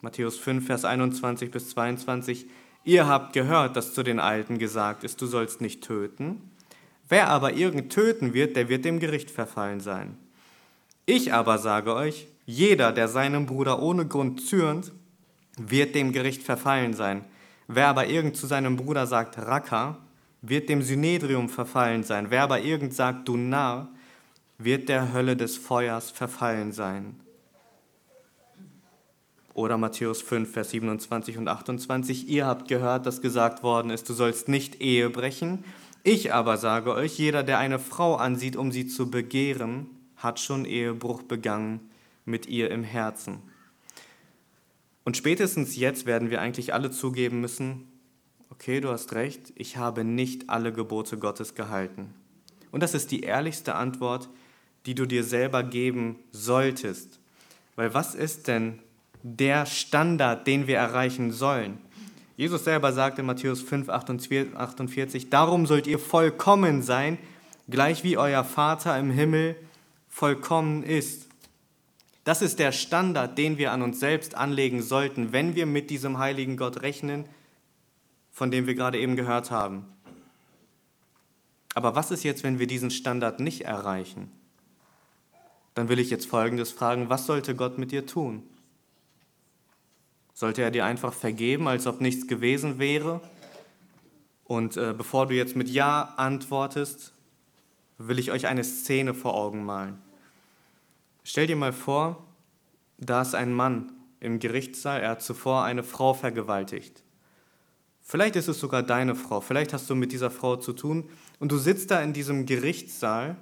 Matthäus 0.01 0.37
5, 0.37 0.65
Vers 0.65 0.85
21 0.85 1.51
bis 1.51 1.69
22. 1.69 2.47
Ihr 2.83 3.07
habt 3.07 3.33
gehört, 3.33 3.75
dass 3.75 3.93
zu 3.93 4.03
den 4.03 4.19
Alten 4.19 4.57
gesagt 4.57 5.03
ist, 5.03 5.21
du 5.21 5.27
sollst 5.27 5.61
nicht 5.61 5.83
töten. 5.83 6.41
Wer 7.07 7.29
aber 7.29 7.53
irgend 7.53 7.91
töten 7.91 8.33
wird, 8.33 8.55
der 8.55 8.69
wird 8.69 8.85
dem 8.85 8.99
Gericht 8.99 9.31
verfallen 9.31 9.79
sein. 9.79 10.17
Ich 11.05 11.33
aber 11.33 11.57
sage 11.57 11.93
euch, 11.93 12.27
jeder, 12.45 12.91
der 12.91 13.07
seinem 13.07 13.45
Bruder 13.45 13.81
ohne 13.81 14.07
Grund 14.07 14.45
zürnt, 14.47 14.91
wird 15.57 15.93
dem 15.93 16.11
Gericht 16.11 16.41
verfallen 16.41 16.93
sein. 16.93 17.25
Wer 17.73 17.87
aber 17.87 18.07
irgend 18.07 18.35
zu 18.35 18.47
seinem 18.47 18.75
Bruder 18.75 19.07
sagt, 19.07 19.37
Racker, 19.37 19.97
wird 20.41 20.67
dem 20.67 20.81
Synedrium 20.81 21.47
verfallen 21.47 22.03
sein. 22.03 22.27
Wer 22.29 22.43
aber 22.43 22.59
irgend 22.59 22.93
sagt, 22.93 23.29
du 23.29 23.37
Narr, 23.37 23.87
wird 24.57 24.89
der 24.89 25.13
Hölle 25.13 25.37
des 25.37 25.57
Feuers 25.57 26.11
verfallen 26.11 26.73
sein. 26.73 27.15
Oder 29.53 29.77
Matthäus 29.77 30.21
5, 30.21 30.51
Vers 30.51 30.71
27 30.71 31.37
und 31.37 31.47
28, 31.47 32.27
ihr 32.27 32.45
habt 32.45 32.67
gehört, 32.67 33.05
dass 33.05 33.21
gesagt 33.21 33.63
worden 33.63 33.89
ist, 33.89 34.09
du 34.09 34.13
sollst 34.13 34.49
nicht 34.49 34.81
Ehe 34.81 35.09
brechen, 35.09 35.63
ich 36.03 36.33
aber 36.33 36.57
sage 36.57 36.93
euch, 36.93 37.17
jeder, 37.17 37.43
der 37.43 37.59
eine 37.59 37.79
Frau 37.79 38.15
ansieht, 38.15 38.57
um 38.57 38.71
sie 38.71 38.87
zu 38.87 39.11
begehren, 39.11 39.87
hat 40.17 40.39
schon 40.39 40.65
Ehebruch 40.65 41.21
begangen 41.21 41.79
mit 42.25 42.47
ihr 42.47 42.69
im 42.71 42.83
Herzen. 42.83 43.50
Und 45.03 45.17
spätestens 45.17 45.75
jetzt 45.75 46.05
werden 46.05 46.29
wir 46.29 46.41
eigentlich 46.41 46.73
alle 46.73 46.91
zugeben 46.91 47.41
müssen, 47.41 47.87
okay, 48.49 48.81
du 48.81 48.89
hast 48.89 49.13
recht, 49.13 49.51
ich 49.55 49.77
habe 49.77 50.03
nicht 50.03 50.49
alle 50.49 50.71
Gebote 50.71 51.17
Gottes 51.17 51.55
gehalten. 51.55 52.13
Und 52.71 52.83
das 52.83 52.93
ist 52.93 53.11
die 53.11 53.21
ehrlichste 53.21 53.75
Antwort, 53.75 54.29
die 54.85 54.95
du 54.95 55.05
dir 55.05 55.23
selber 55.23 55.63
geben 55.63 56.19
solltest. 56.31 57.19
Weil 57.75 57.93
was 57.93 58.15
ist 58.15 58.47
denn 58.47 58.79
der 59.23 59.65
Standard, 59.65 60.45
den 60.47 60.67
wir 60.67 60.77
erreichen 60.77 61.31
sollen? 61.31 61.79
Jesus 62.37 62.63
selber 62.63 62.91
sagt 62.91 63.19
in 63.19 63.25
Matthäus 63.25 63.61
5, 63.61 63.89
48, 63.89 65.29
darum 65.29 65.65
sollt 65.65 65.87
ihr 65.87 65.99
vollkommen 65.99 66.81
sein, 66.81 67.17
gleich 67.69 68.03
wie 68.03 68.17
euer 68.17 68.43
Vater 68.43 68.97
im 68.97 69.11
Himmel 69.11 69.55
vollkommen 70.09 70.83
ist. 70.83 71.27
Das 72.23 72.41
ist 72.41 72.59
der 72.59 72.71
Standard, 72.71 73.37
den 73.37 73.57
wir 73.57 73.71
an 73.71 73.81
uns 73.81 73.99
selbst 73.99 74.35
anlegen 74.35 74.83
sollten, 74.83 75.31
wenn 75.31 75.55
wir 75.55 75.65
mit 75.65 75.89
diesem 75.89 76.19
heiligen 76.19 76.55
Gott 76.55 76.81
rechnen, 76.81 77.25
von 78.31 78.51
dem 78.51 78.67
wir 78.67 78.75
gerade 78.75 78.99
eben 78.99 79.15
gehört 79.15 79.49
haben. 79.49 79.85
Aber 81.73 81.95
was 81.95 82.11
ist 82.11 82.23
jetzt, 82.23 82.43
wenn 82.43 82.59
wir 82.59 82.67
diesen 82.67 82.91
Standard 82.91 83.39
nicht 83.39 83.61
erreichen? 83.61 84.31
Dann 85.73 85.89
will 85.89 85.99
ich 85.99 86.09
jetzt 86.09 86.27
Folgendes 86.27 86.71
fragen, 86.71 87.09
was 87.09 87.25
sollte 87.25 87.55
Gott 87.55 87.77
mit 87.77 87.91
dir 87.91 88.05
tun? 88.05 88.43
Sollte 90.33 90.61
er 90.61 90.71
dir 90.71 90.85
einfach 90.85 91.13
vergeben, 91.13 91.67
als 91.67 91.87
ob 91.87 92.01
nichts 92.01 92.27
gewesen 92.27 92.77
wäre? 92.77 93.21
Und 94.43 94.75
äh, 94.75 94.93
bevor 94.95 95.27
du 95.27 95.35
jetzt 95.35 95.55
mit 95.55 95.69
Ja 95.69 96.13
antwortest, 96.17 97.13
will 97.97 98.19
ich 98.19 98.31
euch 98.31 98.47
eine 98.47 98.63
Szene 98.63 99.13
vor 99.13 99.35
Augen 99.35 99.63
malen. 99.63 100.01
Stell 101.23 101.47
dir 101.47 101.55
mal 101.55 101.73
vor, 101.73 102.25
da 102.97 103.21
ist 103.21 103.35
ein 103.35 103.53
Mann 103.53 103.91
im 104.19 104.39
Gerichtssaal, 104.39 105.01
er 105.01 105.11
hat 105.11 105.21
zuvor 105.21 105.63
eine 105.63 105.83
Frau 105.83 106.13
vergewaltigt. 106.13 107.03
Vielleicht 108.01 108.35
ist 108.35 108.47
es 108.47 108.59
sogar 108.59 108.83
deine 108.83 109.15
Frau, 109.15 109.41
vielleicht 109.41 109.73
hast 109.73 109.89
du 109.89 109.95
mit 109.95 110.11
dieser 110.11 110.31
Frau 110.31 110.55
zu 110.55 110.73
tun 110.73 111.09
und 111.39 111.51
du 111.51 111.57
sitzt 111.57 111.91
da 111.91 112.01
in 112.01 112.13
diesem 112.13 112.45
Gerichtssaal 112.45 113.37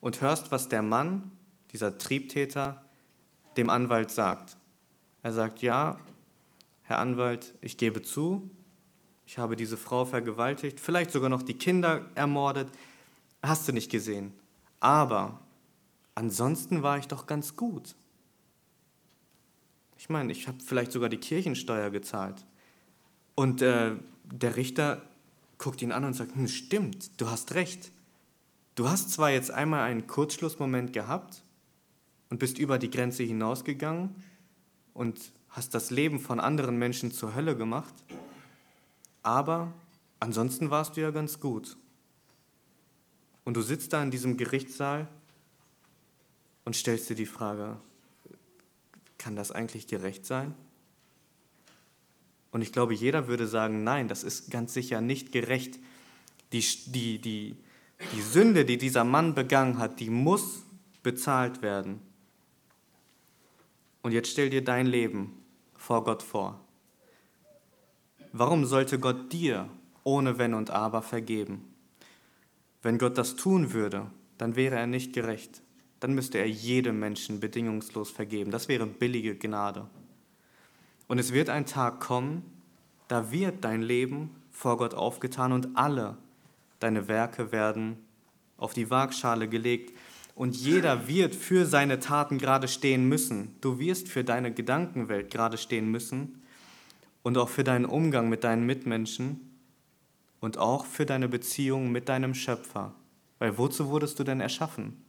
und 0.00 0.20
hörst, 0.20 0.50
was 0.50 0.68
der 0.68 0.82
Mann, 0.82 1.32
dieser 1.72 1.98
Triebtäter, 1.98 2.84
dem 3.56 3.70
Anwalt 3.70 4.10
sagt. 4.10 4.56
Er 5.22 5.32
sagt, 5.32 5.62
ja, 5.62 5.98
Herr 6.82 6.98
Anwalt, 6.98 7.54
ich 7.60 7.76
gebe 7.76 8.02
zu, 8.02 8.50
ich 9.26 9.36
habe 9.36 9.56
diese 9.56 9.76
Frau 9.76 10.04
vergewaltigt, 10.04 10.80
vielleicht 10.80 11.10
sogar 11.10 11.28
noch 11.28 11.42
die 11.42 11.58
Kinder 11.58 12.06
ermordet. 12.14 12.68
Hast 13.42 13.68
du 13.68 13.72
nicht 13.72 13.90
gesehen? 13.90 14.32
Aber 14.80 15.40
ansonsten 16.18 16.82
war 16.82 16.98
ich 16.98 17.06
doch 17.06 17.26
ganz 17.26 17.54
gut. 17.54 17.94
Ich 19.96 20.08
meine, 20.08 20.32
ich 20.32 20.48
habe 20.48 20.58
vielleicht 20.58 20.90
sogar 20.90 21.08
die 21.08 21.18
Kirchensteuer 21.18 21.90
gezahlt. 21.90 22.44
Und 23.36 23.62
äh, 23.62 23.94
der 24.24 24.56
Richter 24.56 25.02
guckt 25.58 25.80
ihn 25.80 25.92
an 25.92 26.02
und 26.02 26.14
sagt, 26.14 26.34
hm, 26.34 26.48
stimmt, 26.48 27.20
du 27.20 27.30
hast 27.30 27.54
recht. 27.54 27.92
Du 28.74 28.88
hast 28.88 29.12
zwar 29.12 29.30
jetzt 29.30 29.52
einmal 29.52 29.84
einen 29.84 30.08
Kurzschlussmoment 30.08 30.92
gehabt 30.92 31.44
und 32.30 32.38
bist 32.38 32.58
über 32.58 32.80
die 32.80 32.90
Grenze 32.90 33.22
hinausgegangen 33.22 34.16
und 34.94 35.20
hast 35.50 35.72
das 35.72 35.90
Leben 35.90 36.18
von 36.18 36.40
anderen 36.40 36.78
Menschen 36.78 37.12
zur 37.12 37.36
Hölle 37.36 37.56
gemacht, 37.56 37.94
aber 39.22 39.72
ansonsten 40.18 40.70
warst 40.70 40.96
du 40.96 41.00
ja 41.00 41.12
ganz 41.12 41.38
gut. 41.38 41.76
Und 43.44 43.56
du 43.56 43.62
sitzt 43.62 43.92
da 43.92 44.02
in 44.02 44.10
diesem 44.10 44.36
Gerichtssaal 44.36 45.08
und 46.68 46.76
stellst 46.76 47.08
dir 47.08 47.14
die 47.14 47.24
Frage, 47.24 47.78
kann 49.16 49.36
das 49.36 49.50
eigentlich 49.52 49.86
gerecht 49.86 50.26
sein? 50.26 50.54
Und 52.50 52.60
ich 52.60 52.74
glaube, 52.74 52.92
jeder 52.92 53.26
würde 53.26 53.46
sagen, 53.46 53.84
nein, 53.84 54.06
das 54.06 54.22
ist 54.22 54.50
ganz 54.50 54.74
sicher 54.74 55.00
nicht 55.00 55.32
gerecht. 55.32 55.78
Die, 56.52 56.62
die, 56.88 57.20
die, 57.22 57.56
die 58.12 58.20
Sünde, 58.20 58.66
die 58.66 58.76
dieser 58.76 59.04
Mann 59.04 59.34
begangen 59.34 59.78
hat, 59.78 59.98
die 59.98 60.10
muss 60.10 60.62
bezahlt 61.02 61.62
werden. 61.62 62.00
Und 64.02 64.12
jetzt 64.12 64.30
stell 64.30 64.50
dir 64.50 64.62
dein 64.62 64.84
Leben 64.84 65.42
vor 65.74 66.04
Gott 66.04 66.22
vor. 66.22 66.60
Warum 68.32 68.66
sollte 68.66 68.98
Gott 68.98 69.32
dir 69.32 69.70
ohne 70.04 70.36
Wenn 70.36 70.52
und 70.52 70.68
Aber 70.68 71.00
vergeben? 71.00 71.64
Wenn 72.82 72.98
Gott 72.98 73.16
das 73.16 73.36
tun 73.36 73.72
würde, 73.72 74.10
dann 74.36 74.54
wäre 74.54 74.76
er 74.76 74.86
nicht 74.86 75.14
gerecht. 75.14 75.62
Dann 76.00 76.14
müsste 76.14 76.38
er 76.38 76.48
jedem 76.48 76.98
Menschen 76.98 77.40
bedingungslos 77.40 78.10
vergeben. 78.10 78.50
Das 78.50 78.68
wäre 78.68 78.86
billige 78.86 79.34
Gnade. 79.36 79.88
Und 81.08 81.18
es 81.18 81.32
wird 81.32 81.48
ein 81.48 81.66
Tag 81.66 82.00
kommen, 82.00 82.42
da 83.08 83.32
wird 83.32 83.64
dein 83.64 83.82
Leben 83.82 84.30
vor 84.50 84.76
Gott 84.76 84.94
aufgetan 84.94 85.52
und 85.52 85.76
alle 85.76 86.18
deine 86.80 87.08
Werke 87.08 87.52
werden 87.52 87.96
auf 88.58 88.74
die 88.74 88.90
Waagschale 88.90 89.48
gelegt. 89.48 89.96
Und 90.34 90.54
jeder 90.54 91.08
wird 91.08 91.34
für 91.34 91.66
seine 91.66 91.98
Taten 91.98 92.38
gerade 92.38 92.68
stehen 92.68 93.08
müssen. 93.08 93.56
Du 93.60 93.78
wirst 93.80 94.08
für 94.08 94.22
deine 94.22 94.52
Gedankenwelt 94.52 95.32
gerade 95.32 95.56
stehen 95.58 95.90
müssen 95.90 96.42
und 97.22 97.38
auch 97.38 97.48
für 97.48 97.64
deinen 97.64 97.86
Umgang 97.86 98.28
mit 98.28 98.44
deinen 98.44 98.64
Mitmenschen 98.64 99.40
und 100.40 100.58
auch 100.58 100.86
für 100.86 101.06
deine 101.06 101.28
Beziehung 101.28 101.90
mit 101.90 102.08
deinem 102.08 102.34
Schöpfer. 102.34 102.94
Weil 103.40 103.58
wozu 103.58 103.88
wurdest 103.88 104.18
du 104.20 104.24
denn 104.24 104.40
erschaffen? 104.40 105.02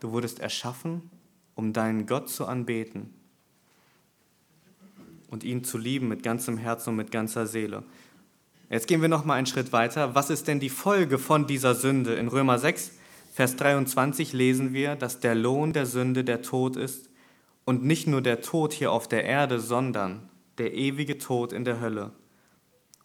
Du 0.00 0.12
wurdest 0.12 0.40
erschaffen, 0.40 1.10
um 1.54 1.72
deinen 1.72 2.06
Gott 2.06 2.28
zu 2.28 2.46
anbeten 2.46 3.14
und 5.30 5.44
ihn 5.44 5.64
zu 5.64 5.78
lieben 5.78 6.08
mit 6.08 6.22
ganzem 6.22 6.58
Herzen 6.58 6.90
und 6.90 6.96
mit 6.96 7.10
ganzer 7.10 7.46
Seele. 7.46 7.82
Jetzt 8.70 8.86
gehen 8.86 9.02
wir 9.02 9.08
noch 9.08 9.24
mal 9.24 9.34
einen 9.34 9.46
Schritt 9.46 9.72
weiter. 9.72 10.14
Was 10.14 10.30
ist 10.30 10.48
denn 10.48 10.60
die 10.60 10.68
Folge 10.68 11.18
von 11.18 11.46
dieser 11.46 11.74
Sünde? 11.74 12.14
In 12.14 12.28
Römer 12.28 12.58
6, 12.58 12.92
Vers 13.32 13.56
23 13.56 14.32
lesen 14.32 14.72
wir, 14.72 14.96
dass 14.96 15.20
der 15.20 15.34
Lohn 15.34 15.72
der 15.72 15.86
Sünde 15.86 16.24
der 16.24 16.42
Tod 16.42 16.76
ist 16.76 17.08
und 17.64 17.84
nicht 17.84 18.06
nur 18.06 18.20
der 18.20 18.40
Tod 18.40 18.72
hier 18.72 18.92
auf 18.92 19.08
der 19.08 19.24
Erde, 19.24 19.60
sondern 19.60 20.28
der 20.58 20.74
ewige 20.74 21.18
Tod 21.18 21.52
in 21.52 21.64
der 21.64 21.80
Hölle 21.80 22.12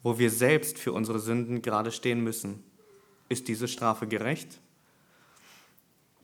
wo 0.04 0.20
wir 0.20 0.30
selbst 0.30 0.78
für 0.78 0.92
unsere 0.92 1.20
Sünden 1.20 1.62
gerade 1.62 1.92
stehen 1.92 2.22
müssen. 2.22 2.62
Ist 3.30 3.48
diese 3.48 3.70
Strafe 3.70 4.06
gerecht? 4.06 4.60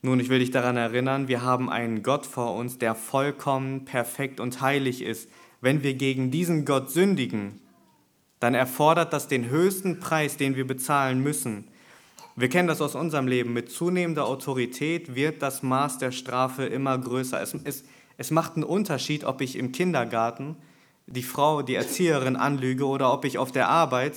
Nun, 0.02 0.20
ich 0.20 0.30
will 0.30 0.40
dich 0.40 0.52
daran 0.52 0.78
erinnern, 0.78 1.28
wir 1.28 1.42
haben 1.42 1.70
einen 1.70 2.04
Gott 2.04 2.26
vor 2.26 2.56
uns, 2.56 2.78
der 2.78 2.96
vollkommen, 2.96 3.84
perfekt 3.84 4.40
und 4.40 4.62
heilig 4.62 5.02
ist. 5.02 5.30
Wenn 5.60 5.84
wir 5.84 5.94
gegen 5.94 6.32
diesen 6.32 6.64
Gott 6.64 6.90
sündigen, 6.90 7.60
dann 8.40 8.54
erfordert 8.54 9.12
das 9.12 9.28
den 9.28 9.50
höchsten 9.50 10.00
Preis, 10.00 10.38
den 10.38 10.56
wir 10.56 10.66
bezahlen 10.66 11.22
müssen. 11.22 11.68
Wir 12.38 12.48
kennen 12.48 12.70
das 12.70 12.82
aus 12.82 12.96
unserem 12.96 13.28
Leben. 13.28 13.52
Mit 13.52 13.70
zunehmender 13.70 14.26
Autorität 14.26 15.16
wird 15.16 15.42
das 15.42 15.62
Maß 15.62 15.98
der 15.98 16.14
Strafe 16.14 16.64
immer 16.64 16.98
größer. 16.98 17.42
Es, 17.42 17.54
es, 17.66 17.84
es 18.18 18.32
macht 18.32 18.56
einen 18.56 18.64
Unterschied, 18.64 19.26
ob 19.26 19.42
ich 19.42 19.58
im 19.58 19.74
Kindergarten 19.74 20.56
die 21.08 21.24
Frau, 21.24 21.62
die 21.62 21.76
Erzieherin 21.76 22.38
anlüge 22.38 22.86
oder 22.86 23.12
ob 23.12 23.26
ich 23.26 23.38
auf 23.38 23.52
der 23.52 23.68
Arbeit 23.68 24.14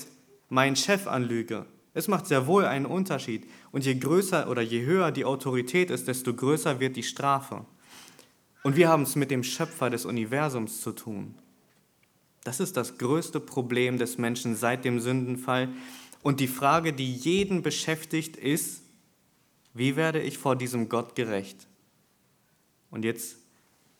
meinen 0.48 0.76
Chef 0.76 1.08
anlüge. 1.08 1.66
Es 1.94 2.08
macht 2.08 2.26
sehr 2.26 2.46
wohl 2.46 2.64
einen 2.64 2.86
Unterschied. 2.86 3.46
Und 3.70 3.84
je 3.84 3.94
größer 3.94 4.48
oder 4.48 4.62
je 4.62 4.84
höher 4.84 5.12
die 5.12 5.24
Autorität 5.24 5.90
ist, 5.90 6.08
desto 6.08 6.34
größer 6.34 6.80
wird 6.80 6.96
die 6.96 7.02
Strafe. 7.02 7.66
Und 8.62 8.76
wir 8.76 8.88
haben 8.88 9.02
es 9.02 9.16
mit 9.16 9.30
dem 9.30 9.42
Schöpfer 9.42 9.90
des 9.90 10.06
Universums 10.06 10.80
zu 10.80 10.92
tun. 10.92 11.34
Das 12.44 12.60
ist 12.60 12.76
das 12.76 12.98
größte 12.98 13.40
Problem 13.40 13.98
des 13.98 14.18
Menschen 14.18 14.56
seit 14.56 14.84
dem 14.84 15.00
Sündenfall. 15.00 15.68
Und 16.22 16.40
die 16.40 16.48
Frage, 16.48 16.92
die 16.92 17.12
jeden 17.12 17.62
beschäftigt, 17.62 18.36
ist, 18.36 18.82
wie 19.74 19.96
werde 19.96 20.20
ich 20.20 20.38
vor 20.38 20.56
diesem 20.56 20.88
Gott 20.88 21.14
gerecht? 21.14 21.66
Und 22.90 23.04
jetzt 23.04 23.36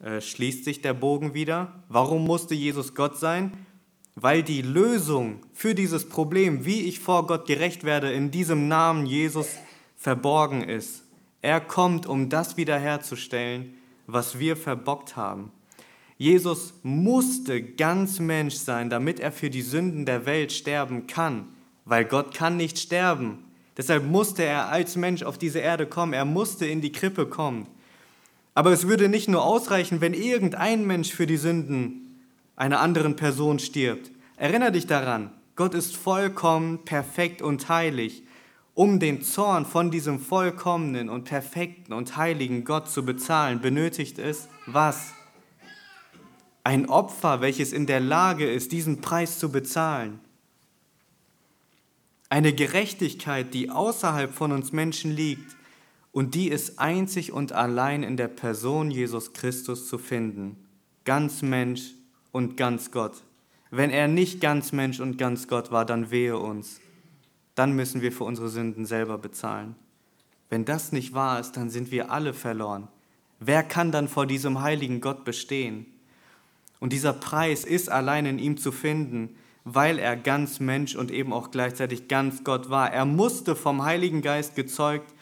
äh, 0.00 0.20
schließt 0.20 0.64
sich 0.64 0.82
der 0.82 0.94
Bogen 0.94 1.34
wieder. 1.34 1.82
Warum 1.88 2.24
musste 2.24 2.54
Jesus 2.54 2.94
Gott 2.94 3.18
sein? 3.18 3.66
Weil 4.14 4.42
die 4.42 4.62
Lösung 4.62 5.40
für 5.52 5.74
dieses 5.74 6.08
Problem, 6.08 6.64
wie 6.64 6.82
ich 6.82 7.00
vor 7.00 7.26
Gott 7.26 7.46
gerecht 7.46 7.84
werde, 7.84 8.12
in 8.12 8.30
diesem 8.30 8.68
Namen 8.68 9.06
Jesus 9.06 9.48
verborgen 9.96 10.62
ist. 10.62 11.04
Er 11.40 11.60
kommt, 11.60 12.06
um 12.06 12.28
das 12.28 12.56
wiederherzustellen, 12.56 13.74
was 14.06 14.38
wir 14.38 14.56
verbockt 14.56 15.16
haben. 15.16 15.50
Jesus 16.18 16.74
musste 16.82 17.62
ganz 17.62 18.20
Mensch 18.20 18.54
sein, 18.54 18.90
damit 18.90 19.18
er 19.18 19.32
für 19.32 19.50
die 19.50 19.62
Sünden 19.62 20.06
der 20.06 20.26
Welt 20.26 20.52
sterben 20.52 21.06
kann, 21.06 21.48
weil 21.84 22.04
Gott 22.04 22.34
kann 22.34 22.56
nicht 22.56 22.78
sterben. 22.78 23.44
Deshalb 23.76 24.04
musste 24.04 24.44
er 24.44 24.68
als 24.68 24.94
Mensch 24.96 25.22
auf 25.22 25.38
diese 25.38 25.58
Erde 25.58 25.86
kommen, 25.86 26.12
er 26.12 26.24
musste 26.24 26.66
in 26.66 26.80
die 26.80 26.92
Krippe 26.92 27.26
kommen. 27.26 27.66
Aber 28.54 28.70
es 28.70 28.86
würde 28.86 29.08
nicht 29.08 29.28
nur 29.28 29.42
ausreichen, 29.42 30.00
wenn 30.00 30.14
irgendein 30.14 30.86
Mensch 30.86 31.10
für 31.10 31.26
die 31.26 31.38
Sünden 31.38 32.01
einer 32.62 32.78
anderen 32.78 33.16
Person 33.16 33.58
stirbt. 33.58 34.12
Erinnere 34.36 34.70
dich 34.70 34.86
daran, 34.86 35.32
Gott 35.56 35.74
ist 35.74 35.96
vollkommen, 35.96 36.84
perfekt 36.84 37.42
und 37.42 37.68
heilig. 37.68 38.22
Um 38.72 39.00
den 39.00 39.22
Zorn 39.22 39.66
von 39.66 39.90
diesem 39.90 40.20
vollkommenen 40.20 41.08
und 41.08 41.24
perfekten 41.24 41.92
und 41.92 42.16
heiligen 42.16 42.64
Gott 42.64 42.88
zu 42.88 43.04
bezahlen, 43.04 43.60
benötigt 43.60 44.20
es 44.20 44.46
was? 44.66 45.12
Ein 46.62 46.88
Opfer, 46.88 47.40
welches 47.40 47.72
in 47.72 47.86
der 47.86 47.98
Lage 47.98 48.48
ist, 48.48 48.70
diesen 48.70 49.00
Preis 49.00 49.40
zu 49.40 49.50
bezahlen. 49.50 50.20
Eine 52.28 52.52
Gerechtigkeit, 52.52 53.54
die 53.54 53.70
außerhalb 53.70 54.32
von 54.32 54.52
uns 54.52 54.70
Menschen 54.70 55.10
liegt 55.10 55.56
und 56.12 56.36
die 56.36 56.46
ist 56.46 56.78
einzig 56.78 57.32
und 57.32 57.50
allein 57.50 58.04
in 58.04 58.16
der 58.16 58.28
Person 58.28 58.92
Jesus 58.92 59.32
Christus 59.32 59.88
zu 59.88 59.98
finden. 59.98 60.56
Ganz 61.04 61.42
Mensch 61.42 61.94
und 62.32 62.56
ganz 62.56 62.90
Gott. 62.90 63.22
Wenn 63.70 63.90
er 63.90 64.08
nicht 64.08 64.40
ganz 64.40 64.72
Mensch 64.72 65.00
und 65.00 65.16
ganz 65.16 65.48
Gott 65.48 65.70
war, 65.70 65.84
dann 65.84 66.10
wehe 66.10 66.36
uns. 66.36 66.80
Dann 67.54 67.72
müssen 67.72 68.02
wir 68.02 68.12
für 68.12 68.24
unsere 68.24 68.48
Sünden 68.48 68.86
selber 68.86 69.18
bezahlen. 69.18 69.76
Wenn 70.50 70.64
das 70.64 70.92
nicht 70.92 71.14
wahr 71.14 71.40
ist, 71.40 71.52
dann 71.52 71.70
sind 71.70 71.90
wir 71.90 72.10
alle 72.10 72.34
verloren. 72.34 72.88
Wer 73.40 73.62
kann 73.62 73.92
dann 73.92 74.08
vor 74.08 74.26
diesem 74.26 74.60
heiligen 74.60 75.00
Gott 75.00 75.24
bestehen? 75.24 75.86
Und 76.80 76.92
dieser 76.92 77.12
Preis 77.12 77.64
ist 77.64 77.90
allein 77.90 78.26
in 78.26 78.38
ihm 78.38 78.56
zu 78.56 78.72
finden, 78.72 79.36
weil 79.64 79.98
er 79.98 80.16
ganz 80.16 80.60
Mensch 80.60 80.96
und 80.96 81.10
eben 81.10 81.32
auch 81.32 81.50
gleichzeitig 81.50 82.08
ganz 82.08 82.44
Gott 82.44 82.70
war. 82.70 82.92
Er 82.92 83.04
musste 83.04 83.54
vom 83.54 83.84
Heiligen 83.84 84.20
Geist 84.20 84.56
gezeugt 84.56 85.14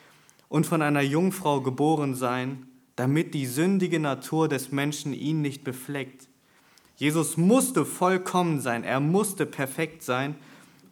und 0.49 0.67
von 0.67 0.83
einer 0.83 1.03
Jungfrau 1.03 1.61
geboren 1.61 2.15
sein, 2.15 2.67
damit 2.97 3.35
die 3.35 3.47
sündige 3.47 4.01
Natur 4.01 4.49
des 4.49 4.73
Menschen 4.73 5.13
ihn 5.13 5.43
nicht 5.43 5.63
befleckt. 5.63 6.30
Jesus 7.01 7.39
musste 7.39 7.87
vollkommen 7.87 8.61
sein, 8.61 8.85
er 8.85 9.01
musste 9.01 9.47
perfekt 9.47 10.03
sein 10.03 10.35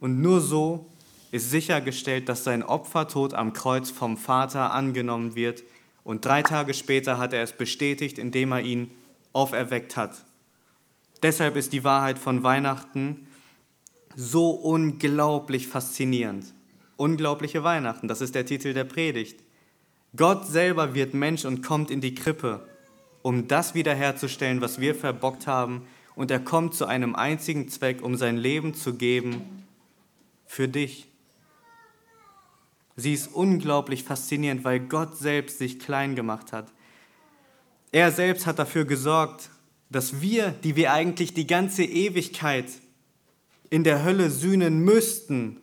und 0.01 0.23
nur 0.23 0.41
so 0.41 0.87
ist 1.33 1.51
sichergestellt, 1.51 2.31
dass 2.31 2.45
sein 2.45 2.63
Opfertod 2.63 3.35
am 3.35 3.53
Kreuz 3.53 3.91
vom 3.91 4.17
Vater 4.17 4.73
angenommen 4.73 5.35
wird 5.35 5.65
und 6.05 6.25
drei 6.25 6.43
Tage 6.43 6.73
später 6.73 7.19
hat 7.19 7.35
er 7.35 7.43
es 7.43 7.53
bestätigt, 7.53 8.17
indem 8.17 8.53
er 8.53 8.63
ihn 8.63 8.91
auferweckt 9.35 9.99
hat. 9.99 10.25
Deshalb 11.23 11.57
ist 11.57 11.75
die 11.75 11.85
Wahrheit 11.85 12.19
von 12.19 12.43
Weihnachten 12.43 13.27
so 14.17 14.49
unglaublich 14.49 15.69
faszinierend. 15.69 16.55
Unglaubliche 16.97 17.65
Weihnachten, 17.65 18.09
das 18.09 18.23
ist 18.23 18.35
der 18.35 18.47
Titel 18.47 18.73
der 18.73 18.85
Predigt. 18.85 19.41
Gott 20.17 20.47
selber 20.47 20.95
wird 20.95 21.13
Mensch 21.13 21.45
und 21.45 21.63
kommt 21.63 21.91
in 21.91 22.01
die 22.01 22.15
Krippe, 22.15 22.67
um 23.21 23.47
das 23.47 23.75
wiederherzustellen, 23.75 24.63
was 24.63 24.81
wir 24.81 24.95
verbockt 24.95 25.47
haben. 25.47 25.83
Und 26.19 26.33
er 26.33 26.41
kommt 26.41 26.75
zu 26.75 26.85
einem 26.85 27.15
einzigen 27.15 27.69
Zweck, 27.69 28.03
um 28.03 28.17
sein 28.17 28.37
Leben 28.37 28.75
zu 28.75 28.95
geben 28.95 29.63
für 30.47 30.67
dich. 30.67 31.07
Sie 32.97 33.15
ist 33.15 33.29
unglaublich 33.29 34.03
faszinierend, 34.03 34.65
weil 34.65 34.81
Gott 34.81 35.17
selbst 35.17 35.59
sich 35.59 35.79
klein 35.79 36.17
gemacht 36.17 36.53
hat. 36.53 36.73
Er 37.93 38.11
selbst 38.11 38.47
hat 38.47 38.59
dafür 38.59 38.85
gesorgt, 38.85 39.51
dass 39.91 40.21
wir, 40.21 40.51
die 40.65 40.75
wir 40.75 40.93
eigentlich 40.93 41.35
die 41.35 41.47
ganze 41.47 41.85
Ewigkeit 41.85 42.67
in 43.71 43.85
der 43.85 44.03
Hölle 44.03 44.29
sühnen 44.31 44.81
müssten, 44.81 45.61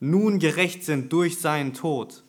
nun 0.00 0.40
gerecht 0.40 0.82
sind 0.82 1.12
durch 1.12 1.38
seinen 1.38 1.74
Tod. 1.74 2.24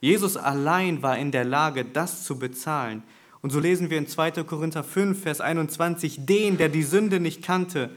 Jesus 0.00 0.38
allein 0.38 1.02
war 1.02 1.18
in 1.18 1.30
der 1.30 1.44
Lage, 1.44 1.84
das 1.84 2.24
zu 2.24 2.38
bezahlen. 2.38 3.02
Und 3.42 3.50
so 3.50 3.60
lesen 3.60 3.90
wir 3.90 3.98
in 3.98 4.06
2. 4.06 4.32
Korinther 4.44 4.84
5, 4.84 5.22
Vers 5.22 5.40
21, 5.40 6.26
den, 6.26 6.58
der 6.58 6.68
die 6.68 6.82
Sünde 6.82 7.20
nicht 7.20 7.42
kannte, 7.42 7.90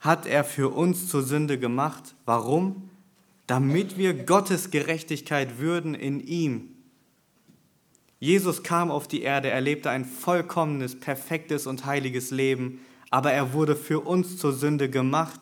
hat 0.00 0.26
er 0.26 0.44
für 0.44 0.70
uns 0.74 1.08
zur 1.08 1.22
Sünde 1.22 1.58
gemacht. 1.58 2.14
Warum? 2.24 2.88
Damit 3.46 3.98
wir 3.98 4.14
Gottes 4.14 4.70
Gerechtigkeit 4.70 5.58
würden 5.58 5.94
in 5.94 6.20
ihm. 6.20 6.70
Jesus 8.18 8.62
kam 8.62 8.90
auf 8.90 9.06
die 9.06 9.22
Erde, 9.22 9.50
er 9.50 9.60
lebte 9.60 9.90
ein 9.90 10.06
vollkommenes, 10.06 10.98
perfektes 10.98 11.66
und 11.66 11.84
heiliges 11.84 12.30
Leben, 12.30 12.80
aber 13.10 13.32
er 13.32 13.52
wurde 13.52 13.76
für 13.76 14.00
uns 14.00 14.38
zur 14.38 14.52
Sünde 14.52 14.88
gemacht. 14.88 15.40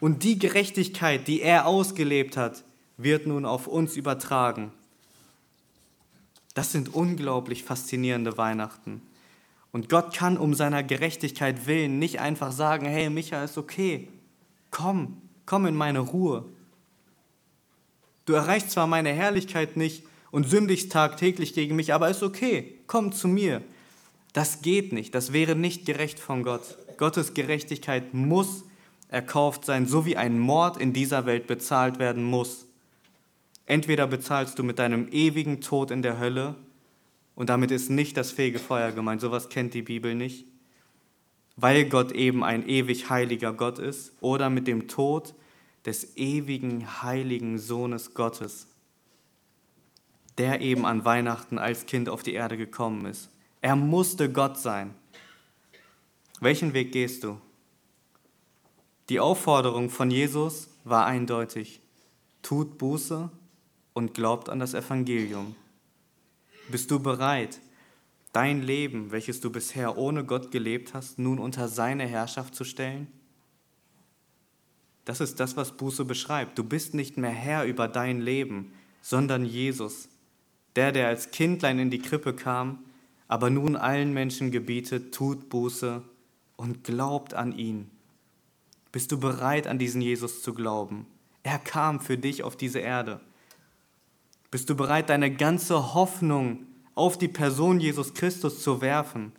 Und 0.00 0.22
die 0.22 0.38
Gerechtigkeit, 0.38 1.26
die 1.26 1.40
er 1.40 1.66
ausgelebt 1.66 2.36
hat, 2.36 2.64
wird 2.98 3.26
nun 3.26 3.46
auf 3.46 3.66
uns 3.66 3.96
übertragen. 3.96 4.72
Das 6.54 6.72
sind 6.72 6.94
unglaublich 6.94 7.64
faszinierende 7.64 8.36
Weihnachten. 8.36 9.02
Und 9.72 9.88
Gott 9.88 10.14
kann 10.14 10.36
um 10.36 10.54
seiner 10.54 10.82
Gerechtigkeit 10.82 11.66
willen 11.66 11.98
nicht 11.98 12.20
einfach 12.20 12.52
sagen, 12.52 12.86
hey, 12.86 13.08
Micha 13.08 13.44
ist 13.44 13.56
okay, 13.56 14.08
komm, 14.70 15.22
komm 15.46 15.66
in 15.66 15.76
meine 15.76 16.00
Ruhe. 16.00 16.44
Du 18.26 18.32
erreichst 18.32 18.72
zwar 18.72 18.86
meine 18.86 19.12
Herrlichkeit 19.12 19.76
nicht 19.76 20.04
und 20.30 20.48
sündigst 20.48 20.92
tagtäglich 20.92 21.54
gegen 21.54 21.76
mich, 21.76 21.94
aber 21.94 22.10
ist 22.10 22.22
okay, 22.22 22.78
komm 22.86 23.12
zu 23.12 23.28
mir. 23.28 23.62
Das 24.32 24.62
geht 24.62 24.92
nicht, 24.92 25.14
das 25.14 25.32
wäre 25.32 25.56
nicht 25.56 25.86
gerecht 25.86 26.18
von 26.18 26.42
Gott. 26.42 26.76
Gottes 26.98 27.34
Gerechtigkeit 27.34 28.14
muss 28.14 28.64
erkauft 29.08 29.64
sein, 29.64 29.86
so 29.86 30.06
wie 30.06 30.16
ein 30.16 30.38
Mord 30.38 30.76
in 30.76 30.92
dieser 30.92 31.26
Welt 31.26 31.46
bezahlt 31.46 31.98
werden 31.98 32.22
muss. 32.22 32.66
Entweder 33.70 34.08
bezahlst 34.08 34.58
du 34.58 34.64
mit 34.64 34.80
deinem 34.80 35.06
ewigen 35.12 35.60
Tod 35.60 35.92
in 35.92 36.02
der 36.02 36.18
Hölle, 36.18 36.56
und 37.36 37.50
damit 37.50 37.70
ist 37.70 37.88
nicht 37.88 38.16
das 38.16 38.32
fähige 38.32 38.58
Feuer 38.58 38.90
gemeint, 38.90 39.20
sowas 39.20 39.48
kennt 39.48 39.74
die 39.74 39.82
Bibel 39.82 40.16
nicht, 40.16 40.44
weil 41.54 41.84
Gott 41.84 42.10
eben 42.10 42.42
ein 42.42 42.68
ewig 42.68 43.10
heiliger 43.10 43.52
Gott 43.52 43.78
ist, 43.78 44.12
oder 44.20 44.50
mit 44.50 44.66
dem 44.66 44.88
Tod 44.88 45.36
des 45.86 46.16
ewigen 46.16 47.00
heiligen 47.04 47.60
Sohnes 47.60 48.12
Gottes, 48.14 48.66
der 50.36 50.60
eben 50.62 50.84
an 50.84 51.04
Weihnachten 51.04 51.56
als 51.56 51.86
Kind 51.86 52.08
auf 52.08 52.24
die 52.24 52.34
Erde 52.34 52.56
gekommen 52.56 53.06
ist. 53.06 53.30
Er 53.60 53.76
musste 53.76 54.32
Gott 54.32 54.58
sein. 54.58 54.96
Welchen 56.40 56.74
Weg 56.74 56.90
gehst 56.90 57.22
du? 57.22 57.40
Die 59.10 59.20
Aufforderung 59.20 59.90
von 59.90 60.10
Jesus 60.10 60.70
war 60.82 61.06
eindeutig. 61.06 61.80
Tut 62.42 62.76
Buße 62.76 63.30
und 63.92 64.14
glaubt 64.14 64.48
an 64.48 64.58
das 64.58 64.74
Evangelium. 64.74 65.54
Bist 66.70 66.90
du 66.90 67.00
bereit, 67.00 67.60
dein 68.32 68.62
Leben, 68.62 69.10
welches 69.10 69.40
du 69.40 69.50
bisher 69.50 69.98
ohne 69.98 70.24
Gott 70.24 70.50
gelebt 70.50 70.94
hast, 70.94 71.18
nun 71.18 71.38
unter 71.38 71.68
seine 71.68 72.06
Herrschaft 72.06 72.54
zu 72.54 72.64
stellen? 72.64 73.08
Das 75.04 75.20
ist 75.20 75.40
das, 75.40 75.56
was 75.56 75.76
Buße 75.76 76.04
beschreibt. 76.04 76.58
Du 76.58 76.64
bist 76.64 76.94
nicht 76.94 77.16
mehr 77.16 77.30
Herr 77.30 77.64
über 77.64 77.88
dein 77.88 78.20
Leben, 78.20 78.72
sondern 79.02 79.44
Jesus, 79.44 80.08
der, 80.76 80.92
der 80.92 81.08
als 81.08 81.30
Kindlein 81.30 81.78
in 81.78 81.90
die 81.90 81.98
Krippe 81.98 82.34
kam, 82.34 82.84
aber 83.26 83.50
nun 83.50 83.76
allen 83.76 84.12
Menschen 84.12 84.50
gebietet, 84.50 85.14
tut 85.14 85.48
Buße 85.48 86.02
und 86.56 86.84
glaubt 86.84 87.34
an 87.34 87.56
ihn. 87.56 87.90
Bist 88.92 89.12
du 89.12 89.18
bereit, 89.18 89.66
an 89.66 89.78
diesen 89.78 90.02
Jesus 90.02 90.42
zu 90.42 90.52
glauben? 90.52 91.06
Er 91.42 91.58
kam 91.58 92.00
für 92.00 92.18
dich 92.18 92.42
auf 92.42 92.56
diese 92.56 92.80
Erde. 92.80 93.20
Bist 94.50 94.68
du 94.68 94.74
bereit, 94.74 95.10
deine 95.10 95.32
ganze 95.32 95.94
Hoffnung 95.94 96.66
auf 96.94 97.16
die 97.16 97.28
Person 97.28 97.78
Jesus 97.78 98.14
Christus 98.14 98.62
zu 98.62 98.80
werfen? 98.80 99.32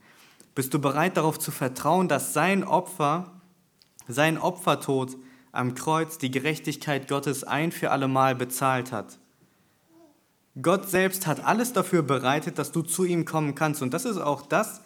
Bist 0.55 0.73
du 0.73 0.79
bereit 0.79 1.17
darauf 1.17 1.37
zu 1.37 1.51
vertrauen, 1.51 2.07
dass 2.07 2.33
sein 2.33 2.63
Opfer, 2.63 3.31
sein 4.07 4.37
Opfertod 4.37 5.17
am 5.51 5.75
Kreuz 5.75 6.17
die 6.17 6.31
Gerechtigkeit 6.31 7.07
Gottes 7.09 7.43
ein 7.43 7.71
für 7.71 7.91
allemal 7.91 8.35
bezahlt 8.35 8.91
hat? 8.91 9.19
Gott 10.61 10.89
selbst 10.89 11.27
hat 11.27 11.45
alles 11.45 11.71
dafür 11.73 12.03
bereitet, 12.03 12.57
dass 12.57 12.71
du 12.71 12.81
zu 12.81 13.05
ihm 13.05 13.25
kommen 13.25 13.55
kannst. 13.55 13.81
Und 13.81 13.93
das 13.93 14.05
ist 14.05 14.17
auch 14.17 14.41
das, 14.41 14.81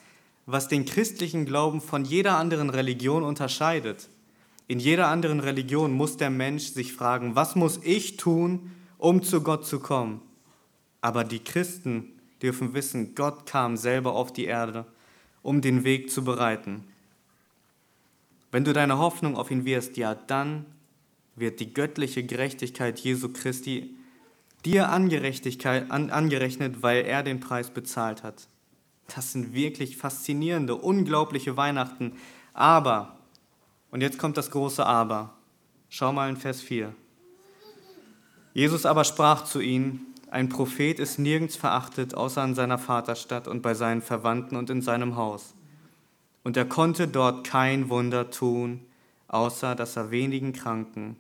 was 0.46 0.68
den 0.68 0.86
christlichen 0.86 1.46
Glauben 1.46 1.82
von 1.82 2.06
jeder 2.06 2.38
anderen 2.38 2.70
Religion 2.70 3.24
unterscheidet. 3.24 4.10
In 4.68 4.80
jeder 4.80 5.08
anderen 5.08 5.40
Religion 5.40 5.92
muss 5.92 6.18
der 6.18 6.30
Mensch 6.30 6.66
sich 6.66 6.94
fragen, 6.94 7.36
was 7.36 7.56
muss 7.56 7.80
ich 7.84 8.18
tun, 8.18 8.72
um 8.98 9.24
zu 9.24 9.42
Gott 9.42 9.66
zu 9.66 9.80
kommen. 9.80 10.22
Aber 11.02 11.24
die 11.24 11.40
Christen 11.40 12.12
dürfen 12.42 12.74
wissen, 12.74 13.16
Gott 13.16 13.46
kam 13.46 13.78
selber 13.78 14.14
auf 14.14 14.34
die 14.34 14.46
Erde, 14.46 14.86
um 15.42 15.62
den 15.62 15.84
Weg 15.84 16.12
zu 16.12 16.24
bereiten. 16.24 16.84
Wenn 18.52 18.64
du 18.64 18.74
deine 18.74 18.98
Hoffnung 18.98 19.36
auf 19.36 19.52
ihn 19.52 19.66
wirst, 19.66 19.98
ja, 19.98 20.16
dann 20.16 20.66
wird 21.36 21.60
die 21.60 21.74
göttliche 21.74 22.24
Gerechtigkeit 22.24 23.00
Jesu 23.00 23.30
Christi 23.30 23.96
dir 24.64 24.90
angerechnet, 24.90 26.82
weil 26.82 27.06
er 27.06 27.22
den 27.22 27.40
Preis 27.40 27.70
bezahlt 27.70 28.24
hat. 28.24 28.48
Das 29.14 29.32
sind 29.32 29.54
wirklich 29.54 29.98
faszinierende, 29.98 30.76
unglaubliche 30.76 31.56
Weihnachten. 31.58 32.14
Aber, 32.54 33.18
und 33.92 34.02
jetzt 34.02 34.18
kommt 34.18 34.38
das 34.38 34.50
große 34.50 34.86
Aber. 34.86 35.36
Schau 35.90 36.12
mal 36.12 36.30
in 36.30 36.38
Vers 36.38 36.62
4. 36.62 36.96
Jesus 38.56 38.86
aber 38.86 39.04
sprach 39.04 39.44
zu 39.44 39.60
ihnen, 39.60 40.14
ein 40.32 40.48
Prophet 40.48 40.98
ist 40.98 41.20
nirgends 41.20 41.58
verachtet, 41.58 42.16
außer 42.16 42.42
in 42.42 42.56
seiner 42.56 42.78
Vaterstadt 42.78 43.50
und 43.50 43.62
bei 43.62 43.74
seinen 43.74 44.02
Verwandten 44.02 44.56
und 44.56 44.70
in 44.70 44.82
seinem 44.82 45.18
Haus. 45.18 45.54
Und 46.46 46.56
er 46.56 46.64
konnte 46.64 47.10
dort 47.10 47.46
kein 47.46 47.90
Wunder 47.90 48.32
tun, 48.32 48.80
außer 49.28 49.76
dass 49.76 49.98
er 49.98 50.10
wenigen 50.10 50.54
Kranken 50.54 51.18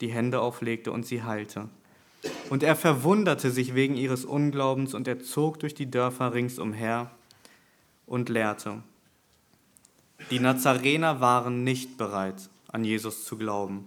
die 0.00 0.08
Hände 0.08 0.40
auflegte 0.40 0.90
und 0.90 1.04
sie 1.04 1.22
heilte. 1.22 1.68
Und 2.48 2.62
er 2.62 2.74
verwunderte 2.74 3.50
sich 3.50 3.74
wegen 3.74 3.94
ihres 3.94 4.24
Unglaubens 4.24 4.94
und 4.94 5.06
er 5.06 5.22
zog 5.22 5.60
durch 5.60 5.74
die 5.74 5.90
Dörfer 5.90 6.32
ringsumher 6.32 7.10
und 8.06 8.30
lehrte. 8.30 8.82
Die 10.30 10.40
Nazarener 10.40 11.20
waren 11.20 11.64
nicht 11.64 11.98
bereit, 11.98 12.48
an 12.72 12.82
Jesus 12.82 13.26
zu 13.26 13.36
glauben. 13.36 13.84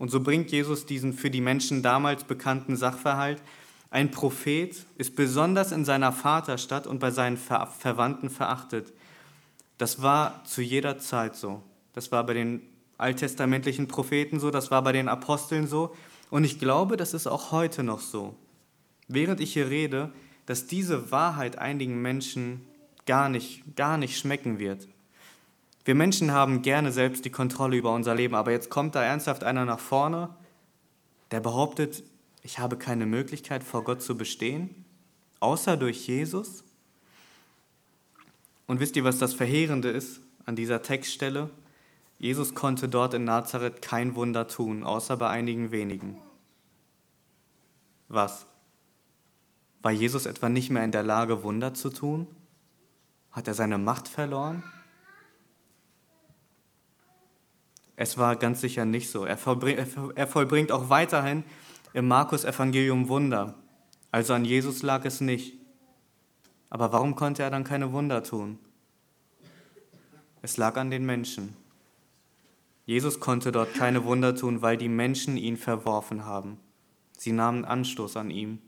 Und 0.00 0.10
so 0.10 0.20
bringt 0.20 0.50
Jesus 0.50 0.86
diesen 0.86 1.12
für 1.12 1.30
die 1.30 1.42
Menschen 1.42 1.82
damals 1.82 2.24
bekannten 2.24 2.74
Sachverhalt. 2.74 3.42
Ein 3.90 4.10
Prophet 4.10 4.86
ist 4.96 5.14
besonders 5.14 5.72
in 5.72 5.84
seiner 5.84 6.10
Vaterstadt 6.10 6.86
und 6.86 7.00
bei 7.00 7.10
seinen 7.10 7.36
Ver 7.36 7.66
Verwandten 7.66 8.30
verachtet. 8.30 8.94
Das 9.76 10.00
war 10.00 10.42
zu 10.46 10.62
jeder 10.62 10.96
Zeit 10.96 11.36
so. 11.36 11.62
Das 11.92 12.10
war 12.12 12.24
bei 12.24 12.32
den 12.32 12.62
alttestamentlichen 12.96 13.88
Propheten 13.88 14.40
so, 14.40 14.50
das 14.50 14.70
war 14.70 14.82
bei 14.82 14.92
den 14.92 15.06
Aposteln 15.06 15.66
so. 15.66 15.94
Und 16.30 16.44
ich 16.44 16.58
glaube, 16.58 16.96
das 16.96 17.12
ist 17.12 17.26
auch 17.26 17.52
heute 17.52 17.82
noch 17.82 18.00
so. 18.00 18.34
Während 19.06 19.38
ich 19.42 19.52
hier 19.52 19.68
rede, 19.68 20.10
dass 20.46 20.66
diese 20.66 21.10
Wahrheit 21.10 21.58
einigen 21.58 22.00
Menschen 22.00 22.62
gar 23.04 23.28
nicht, 23.28 23.76
gar 23.76 23.98
nicht 23.98 24.18
schmecken 24.18 24.58
wird. 24.58 24.88
Wir 25.84 25.94
Menschen 25.94 26.32
haben 26.32 26.62
gerne 26.62 26.92
selbst 26.92 27.24
die 27.24 27.30
Kontrolle 27.30 27.76
über 27.76 27.92
unser 27.94 28.14
Leben, 28.14 28.34
aber 28.34 28.50
jetzt 28.50 28.70
kommt 28.70 28.94
da 28.94 29.02
ernsthaft 29.02 29.44
einer 29.44 29.64
nach 29.64 29.80
vorne, 29.80 30.30
der 31.30 31.40
behauptet, 31.40 32.02
ich 32.42 32.58
habe 32.58 32.76
keine 32.76 33.06
Möglichkeit 33.06 33.64
vor 33.64 33.84
Gott 33.84 34.02
zu 34.02 34.16
bestehen, 34.16 34.84
außer 35.40 35.76
durch 35.76 36.06
Jesus. 36.06 36.64
Und 38.66 38.80
wisst 38.80 38.96
ihr, 38.96 39.04
was 39.04 39.18
das 39.18 39.34
Verheerende 39.34 39.88
ist 39.88 40.20
an 40.44 40.56
dieser 40.56 40.82
Textstelle? 40.82 41.50
Jesus 42.18 42.54
konnte 42.54 42.88
dort 42.88 43.14
in 43.14 43.24
Nazareth 43.24 43.80
kein 43.80 44.14
Wunder 44.14 44.46
tun, 44.46 44.84
außer 44.84 45.16
bei 45.16 45.28
einigen 45.30 45.70
wenigen. 45.70 46.18
Was? 48.08 48.46
War 49.82 49.92
Jesus 49.92 50.26
etwa 50.26 50.50
nicht 50.50 50.68
mehr 50.68 50.84
in 50.84 50.92
der 50.92 51.02
Lage, 51.02 51.42
Wunder 51.42 51.72
zu 51.72 51.88
tun? 51.88 52.26
Hat 53.30 53.48
er 53.48 53.54
seine 53.54 53.78
Macht 53.78 54.08
verloren? 54.08 54.62
Es 58.02 58.16
war 58.16 58.34
ganz 58.36 58.62
sicher 58.62 58.86
nicht 58.86 59.10
so. 59.10 59.26
Er 59.26 59.36
vollbringt, 59.36 59.86
er 60.14 60.26
vollbringt 60.26 60.72
auch 60.72 60.88
weiterhin 60.88 61.44
im 61.92 62.08
Markus-Evangelium 62.08 63.10
Wunder. 63.10 63.56
Also 64.10 64.32
an 64.32 64.46
Jesus 64.46 64.80
lag 64.82 65.04
es 65.04 65.20
nicht. 65.20 65.58
Aber 66.70 66.94
warum 66.94 67.14
konnte 67.14 67.42
er 67.42 67.50
dann 67.50 67.62
keine 67.62 67.92
Wunder 67.92 68.22
tun? 68.22 68.58
Es 70.40 70.56
lag 70.56 70.78
an 70.78 70.90
den 70.90 71.04
Menschen. 71.04 71.54
Jesus 72.86 73.20
konnte 73.20 73.52
dort 73.52 73.74
keine 73.74 74.02
Wunder 74.06 74.34
tun, 74.34 74.62
weil 74.62 74.78
die 74.78 74.88
Menschen 74.88 75.36
ihn 75.36 75.58
verworfen 75.58 76.24
haben. 76.24 76.56
Sie 77.18 77.32
nahmen 77.32 77.66
Anstoß 77.66 78.16
an 78.16 78.30
ihm. 78.30 78.60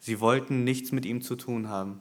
Sie 0.00 0.18
wollten 0.18 0.64
nichts 0.64 0.90
mit 0.90 1.06
ihm 1.06 1.22
zu 1.22 1.36
tun 1.36 1.68
haben. 1.68 2.00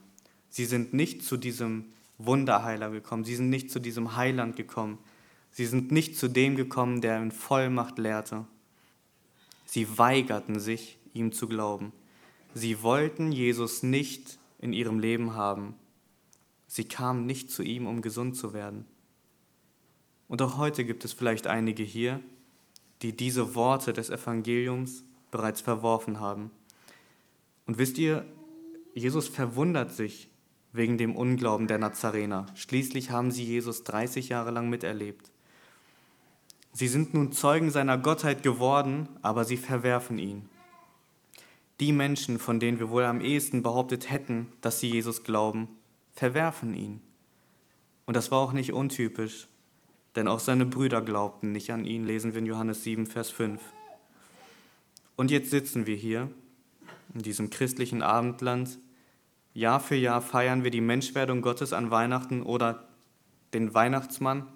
Sie 0.50 0.66
sind 0.66 0.92
nicht 0.96 1.22
zu 1.22 1.38
diesem 1.38 1.86
Wunderheiler 2.18 2.90
gekommen. 2.90 3.26
Sie 3.26 3.36
sind 3.36 3.52
nicht 3.52 3.70
zu 3.70 3.78
diesem 3.78 4.16
Heiland 4.16 4.56
gekommen. 4.56 4.98
Sie 5.52 5.66
sind 5.66 5.92
nicht 5.92 6.18
zu 6.18 6.28
dem 6.28 6.56
gekommen, 6.56 7.02
der 7.02 7.22
in 7.22 7.32
Vollmacht 7.32 7.98
lehrte. 7.98 8.46
Sie 9.66 9.98
weigerten 9.98 10.60
sich, 10.60 10.98
ihm 11.14 11.32
zu 11.32 11.48
glauben. 11.48 11.92
Sie 12.54 12.82
wollten 12.82 13.32
Jesus 13.32 13.84
nicht 13.84 14.40
in 14.60 14.74
ihrem 14.74 15.00
Leben 15.00 15.36
haben. 15.36 15.76
Sie 16.68 16.86
kamen 16.86 17.26
nicht 17.26 17.52
zu 17.52 17.64
ihm, 17.64 17.88
um 17.88 18.02
gesund 18.02 18.36
zu 18.36 18.54
werden. 18.54 18.86
Und 20.28 20.42
auch 20.42 20.58
heute 20.58 20.86
gibt 20.86 21.06
es 21.06 21.14
vielleicht 21.14 21.48
einige 21.48 21.84
hier, 21.84 22.20
die 23.02 23.16
diese 23.16 23.56
Worte 23.56 23.94
des 23.94 24.10
Evangeliums 24.10 25.04
bereits 25.32 25.62
verworfen 25.62 26.20
haben. 26.20 26.52
Und 27.66 27.78
wisst 27.78 27.98
ihr, 27.98 28.26
Jesus 28.94 29.28
verwundert 29.28 29.92
sich 29.92 30.30
wegen 30.74 30.98
dem 30.98 31.16
Unglauben 31.16 31.68
der 31.68 31.78
Nazarener. 31.78 32.46
Schließlich 32.56 33.12
haben 33.12 33.32
sie 33.32 33.44
Jesus 33.44 33.84
30 33.84 34.30
Jahre 34.30 34.52
lang 34.52 34.70
miterlebt. 34.70 35.32
Sie 36.72 36.88
sind 36.88 37.14
nun 37.14 37.32
Zeugen 37.32 37.72
seiner 37.72 37.98
Gottheit 37.98 38.44
geworden, 38.44 39.10
aber 39.22 39.44
sie 39.44 39.58
verwerfen 39.58 40.18
ihn. 40.20 40.50
Die 41.80 41.92
Menschen, 41.92 42.40
von 42.40 42.60
denen 42.60 42.80
wir 42.80 42.90
wohl 42.90 43.06
am 43.06 43.22
ehesten 43.22 43.64
behauptet 43.64 44.10
hätten, 44.10 44.52
dass 44.62 44.80
sie 44.80 44.90
Jesus 44.90 45.24
glauben, 45.24 45.70
verwerfen 46.14 46.74
ihn. 46.74 47.02
Und 48.06 48.16
das 48.16 48.32
war 48.32 48.40
auch 48.40 48.54
nicht 48.54 48.74
untypisch, 48.74 49.48
denn 50.16 50.28
auch 50.28 50.40
seine 50.40 50.66
Brüder 50.66 51.02
glaubten 51.02 51.52
nicht 51.52 51.72
an 51.72 51.86
ihn, 51.86 52.06
lesen 52.06 52.34
wir 52.34 52.40
in 52.40 52.46
Johannes 52.46 52.84
7, 52.84 53.08
Vers 53.08 53.30
5. 53.30 53.62
Und 55.16 55.32
jetzt 55.32 55.52
sitzen 55.52 55.86
wir 55.86 55.96
hier 55.96 56.30
in 57.14 57.22
diesem 57.22 57.50
christlichen 57.50 58.02
Abendland. 58.02 58.80
Jahr 59.54 59.80
für 59.80 59.96
Jahr 59.96 60.22
feiern 60.22 60.64
wir 60.64 60.72
die 60.72 60.82
Menschwerdung 60.82 61.42
Gottes 61.42 61.74
an 61.74 61.92
Weihnachten 61.92 62.42
oder 62.42 62.88
den 63.54 63.74
Weihnachtsmann. 63.74 64.48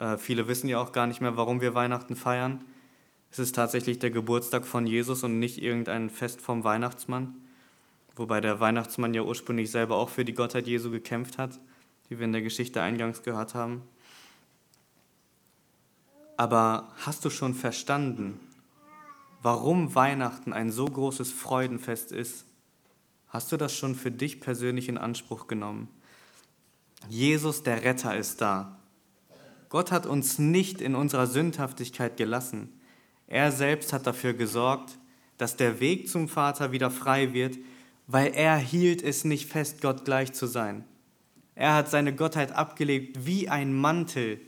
Äh, 0.00 0.18
viele 0.18 0.48
wissen 0.48 0.68
ja 0.68 0.80
auch 0.80 0.90
gar 0.90 1.06
nicht 1.06 1.20
mehr, 1.20 1.36
warum 1.36 1.60
wir 1.60 1.74
Weihnachten 1.74 2.16
feiern. 2.16 2.64
Es 3.30 3.38
ist 3.38 3.54
tatsächlich 3.54 4.00
der 4.00 4.10
Geburtstag 4.10 4.66
von 4.66 4.86
Jesus 4.86 5.22
und 5.22 5.38
nicht 5.38 5.62
irgendein 5.62 6.10
Fest 6.10 6.40
vom 6.40 6.64
Weihnachtsmann. 6.64 7.36
Wobei 8.16 8.40
der 8.40 8.58
Weihnachtsmann 8.58 9.14
ja 9.14 9.22
ursprünglich 9.22 9.70
selber 9.70 9.96
auch 9.96 10.08
für 10.08 10.24
die 10.24 10.34
Gottheit 10.34 10.66
Jesu 10.66 10.90
gekämpft 10.90 11.38
hat, 11.38 11.60
wie 12.08 12.18
wir 12.18 12.24
in 12.24 12.32
der 12.32 12.42
Geschichte 12.42 12.82
eingangs 12.82 13.22
gehört 13.22 13.54
haben. 13.54 13.82
Aber 16.36 16.88
hast 16.96 17.24
du 17.24 17.30
schon 17.30 17.54
verstanden, 17.54 18.40
warum 19.42 19.94
Weihnachten 19.94 20.52
ein 20.52 20.72
so 20.72 20.86
großes 20.86 21.30
Freudenfest 21.30 22.10
ist? 22.10 22.46
Hast 23.28 23.52
du 23.52 23.56
das 23.56 23.76
schon 23.76 23.94
für 23.94 24.10
dich 24.10 24.40
persönlich 24.40 24.88
in 24.88 24.98
Anspruch 24.98 25.46
genommen? 25.46 25.88
Jesus, 27.08 27.62
der 27.62 27.84
Retter, 27.84 28.16
ist 28.16 28.40
da. 28.40 28.79
Gott 29.70 29.90
hat 29.90 30.04
uns 30.04 30.38
nicht 30.38 30.82
in 30.82 30.94
unserer 30.94 31.26
Sündhaftigkeit 31.26 32.18
gelassen. 32.18 32.68
Er 33.26 33.50
selbst 33.50 33.94
hat 33.94 34.06
dafür 34.06 34.34
gesorgt, 34.34 34.98
dass 35.38 35.56
der 35.56 35.80
Weg 35.80 36.10
zum 36.10 36.28
Vater 36.28 36.72
wieder 36.72 36.90
frei 36.90 37.32
wird, 37.32 37.56
weil 38.06 38.34
er 38.34 38.58
hielt 38.58 39.02
es 39.02 39.24
nicht 39.24 39.50
fest, 39.50 39.80
Gott 39.80 40.04
gleich 40.04 40.34
zu 40.34 40.46
sein. 40.46 40.84
Er 41.54 41.74
hat 41.74 41.88
seine 41.88 42.14
Gottheit 42.14 42.52
abgelegt 42.52 43.24
wie 43.24 43.48
ein 43.48 43.72
Mantel, 43.72 44.40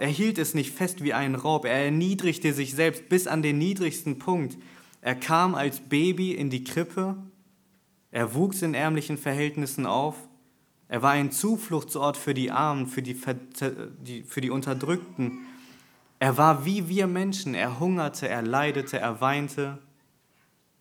er 0.00 0.08
hielt 0.08 0.38
es 0.38 0.54
nicht 0.54 0.74
fest 0.74 1.04
wie 1.04 1.12
ein 1.12 1.34
Raub. 1.34 1.66
Er 1.66 1.84
erniedrigte 1.84 2.54
sich 2.54 2.72
selbst 2.72 3.10
bis 3.10 3.26
an 3.26 3.42
den 3.42 3.58
niedrigsten 3.58 4.18
Punkt. 4.18 4.56
Er 5.02 5.14
kam 5.14 5.54
als 5.54 5.80
Baby 5.80 6.32
in 6.32 6.48
die 6.48 6.64
Krippe. 6.64 7.18
Er 8.10 8.34
wuchs 8.34 8.62
in 8.62 8.72
ärmlichen 8.72 9.18
Verhältnissen 9.18 9.84
auf. 9.84 10.16
Er 10.90 11.02
war 11.02 11.12
ein 11.12 11.30
Zufluchtsort 11.30 12.16
für 12.16 12.34
die 12.34 12.50
Armen, 12.50 12.88
für 12.88 13.00
die, 13.00 13.14
für 13.14 14.40
die 14.40 14.50
Unterdrückten. 14.50 15.46
Er 16.18 16.36
war 16.36 16.64
wie 16.64 16.88
wir 16.88 17.06
Menschen. 17.06 17.54
Er 17.54 17.78
hungerte, 17.78 18.26
er 18.28 18.42
leidete, 18.42 18.98
er 18.98 19.20
weinte. 19.20 19.78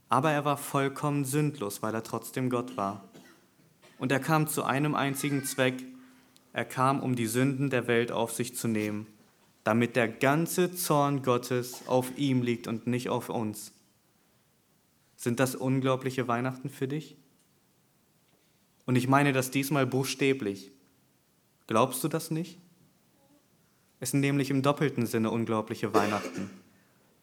Aber 0.09 0.31
er 0.31 0.45
war 0.45 0.57
vollkommen 0.57 1.25
sündlos, 1.25 1.83
weil 1.83 1.93
er 1.93 2.01
trotzdem 2.01 2.49
Gott 2.49 2.75
war. 2.75 3.03
Und 3.99 4.11
er 4.11 4.19
kam 4.19 4.47
zu 4.47 4.63
einem 4.63 4.95
einzigen 4.95 5.45
Zweck, 5.45 5.75
er 6.53 6.65
kam, 6.65 7.01
um 7.01 7.15
die 7.15 7.27
Sünden 7.27 7.69
der 7.69 7.85
Welt 7.85 8.11
auf 8.11 8.31
sich 8.31 8.55
zu 8.55 8.67
nehmen, 8.67 9.05
damit 9.63 9.95
der 9.95 10.07
ganze 10.07 10.73
Zorn 10.73 11.21
Gottes 11.21 11.87
auf 11.87 12.17
ihm 12.17 12.41
liegt 12.41 12.67
und 12.67 12.87
nicht 12.87 13.09
auf 13.09 13.29
uns. 13.29 13.73
Sind 15.15 15.39
das 15.39 15.53
unglaubliche 15.53 16.27
Weihnachten 16.27 16.71
für 16.71 16.87
dich? 16.87 17.18
Und 18.89 18.95
ich 18.95 19.07
meine 19.07 19.33
das 19.33 19.51
diesmal 19.51 19.85
buchstäblich. 19.85 20.71
Glaubst 21.67 22.03
du 22.03 22.07
das 22.07 22.31
nicht? 22.31 22.57
Es 23.99 24.09
sind 24.09 24.21
nämlich 24.21 24.49
im 24.49 24.63
doppelten 24.63 25.05
Sinne 25.05 25.29
unglaubliche 25.29 25.93
Weihnachten. 25.93 26.49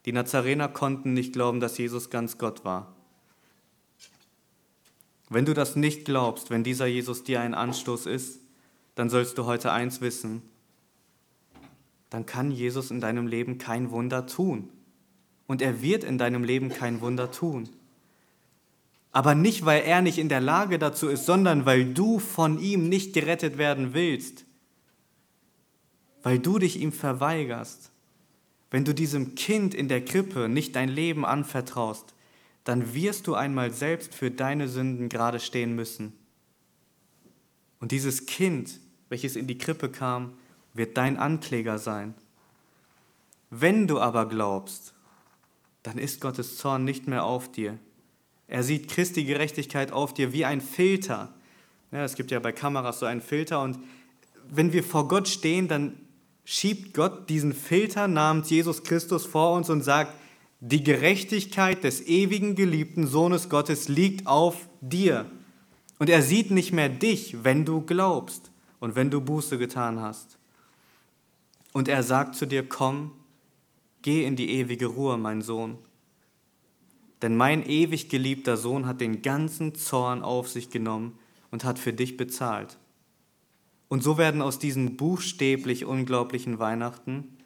Die 0.05 0.13
Nazarener 0.13 0.69
konnten 0.69 1.13
nicht 1.13 1.33
glauben, 1.33 1.59
dass 1.59 1.77
Jesus 1.77 2.09
ganz 2.09 2.37
Gott 2.37 2.63
war. 2.63 2.95
Wenn 5.27 5.43
du 5.43 5.53
das 5.53 5.75
nicht 5.75 6.05
glaubst, 6.05 6.51
wenn 6.51 6.63
dieser 6.63 6.85
Jesus 6.85 7.25
dir 7.25 7.41
ein 7.41 7.53
Anstoß 7.53 8.05
ist, 8.05 8.39
dann 8.95 9.09
sollst 9.09 9.37
du 9.37 9.43
heute 9.43 9.73
eins 9.73 9.99
wissen. 9.99 10.43
Dann 12.09 12.25
kann 12.25 12.49
Jesus 12.49 12.91
in 12.91 13.01
deinem 13.01 13.27
Leben 13.27 13.57
kein 13.57 13.91
Wunder 13.91 14.25
tun. 14.25 14.69
Und 15.47 15.61
er 15.61 15.81
wird 15.81 16.05
in 16.05 16.17
deinem 16.17 16.45
Leben 16.45 16.69
kein 16.69 17.01
Wunder 17.01 17.29
tun. 17.29 17.67
Aber 19.17 19.33
nicht, 19.33 19.65
weil 19.65 19.81
er 19.81 20.03
nicht 20.03 20.19
in 20.19 20.29
der 20.29 20.41
Lage 20.41 20.77
dazu 20.77 21.07
ist, 21.07 21.25
sondern 21.25 21.65
weil 21.65 21.91
du 21.91 22.19
von 22.19 22.59
ihm 22.59 22.87
nicht 22.87 23.13
gerettet 23.13 23.57
werden 23.57 23.95
willst. 23.95 24.45
Weil 26.21 26.37
du 26.37 26.59
dich 26.59 26.79
ihm 26.79 26.91
verweigerst. 26.91 27.89
Wenn 28.69 28.85
du 28.85 28.93
diesem 28.93 29.33
Kind 29.33 29.73
in 29.73 29.87
der 29.87 30.05
Krippe 30.05 30.49
nicht 30.49 30.75
dein 30.75 30.89
Leben 30.89 31.25
anvertraust, 31.25 32.13
dann 32.63 32.93
wirst 32.93 33.25
du 33.25 33.33
einmal 33.33 33.71
selbst 33.71 34.13
für 34.13 34.29
deine 34.29 34.67
Sünden 34.67 35.09
gerade 35.09 35.39
stehen 35.39 35.73
müssen. 35.73 36.13
Und 37.79 37.91
dieses 37.91 38.27
Kind 38.27 38.79
welches 39.09 39.35
in 39.35 39.47
die 39.47 39.57
Krippe 39.57 39.89
kam, 39.89 40.33
wird 40.75 40.95
dein 40.95 41.17
Ankläger 41.17 41.79
sein. 41.79 42.13
Wenn 43.49 43.87
du 43.87 43.99
aber 43.99 44.27
glaubst, 44.27 44.93
dann 45.81 45.97
ist 45.97 46.21
Gottes 46.21 46.57
Zorn 46.57 46.83
nicht 46.83 47.07
mehr 47.07 47.23
auf 47.23 47.51
dir. 47.51 47.79
Er 48.47 48.63
sieht 48.63 48.87
Christi 48.87 49.25
Gerechtigkeit 49.25 49.91
auf 49.91 50.13
dir 50.13 50.33
wie 50.33 50.45
ein 50.45 50.61
Filter. 50.61 51.33
Ja, 51.91 52.03
es 52.03 52.15
gibt 52.15 52.31
ja 52.31 52.39
bei 52.39 52.51
Kameras 52.51 52.99
so 52.99 53.05
einen 53.05 53.21
Filter 53.21 53.61
und 53.61 53.79
wenn 54.49 54.73
wir 54.73 54.83
vor 54.83 55.07
Gott 55.07 55.27
stehen, 55.27 55.67
dann 55.67 55.97
schiebt 56.45 56.93
Gott 56.93 57.29
diesen 57.29 57.53
Filter 57.53 58.07
namens 58.07 58.49
Jesus 58.49 58.83
Christus 58.83 59.25
vor 59.25 59.53
uns 59.53 59.69
und 59.69 59.81
sagt, 59.81 60.13
die 60.59 60.83
Gerechtigkeit 60.83 61.83
des 61.83 62.07
ewigen 62.07 62.55
geliebten 62.55 63.05
Sohnes 63.05 63.49
Gottes 63.49 63.89
liegt 63.89 64.25
auf 64.25 64.67
dir. 64.81 65.25
Und 65.99 66.09
er 66.09 66.21
sieht 66.21 66.51
nicht 66.51 66.71
mehr 66.71 66.89
dich, 66.89 67.43
wenn 67.43 67.65
du 67.65 67.81
glaubst 67.81 68.51
und 68.79 68.95
wenn 68.95 69.11
du 69.11 69.21
Buße 69.21 69.57
getan 69.57 69.99
hast. 69.99 70.37
Und 71.73 71.87
er 71.87 72.01
sagt 72.01 72.35
zu 72.35 72.45
dir, 72.45 72.67
komm, 72.67 73.11
geh 74.01 74.25
in 74.25 74.35
die 74.35 74.51
ewige 74.51 74.87
Ruhe, 74.87 75.17
mein 75.17 75.41
Sohn. 75.41 75.77
Denn 77.21 77.35
mein 77.35 77.67
ewig 77.67 78.09
geliebter 78.09 78.57
Sohn 78.57 78.85
hat 78.85 79.01
den 79.01 79.21
ganzen 79.21 79.75
Zorn 79.75 80.21
auf 80.21 80.49
sich 80.49 80.69
genommen 80.69 81.17
und 81.51 81.63
hat 81.63 81.79
für 81.79 81.93
dich 81.93 82.17
bezahlt. 82.17 82.77
Und 83.87 84.03
so 84.03 84.17
werden 84.17 84.41
aus 84.41 84.59
diesen 84.59 84.97
buchstäblich 84.97 85.85
unglaublichen 85.85 86.59
Weihnachten 86.59 87.37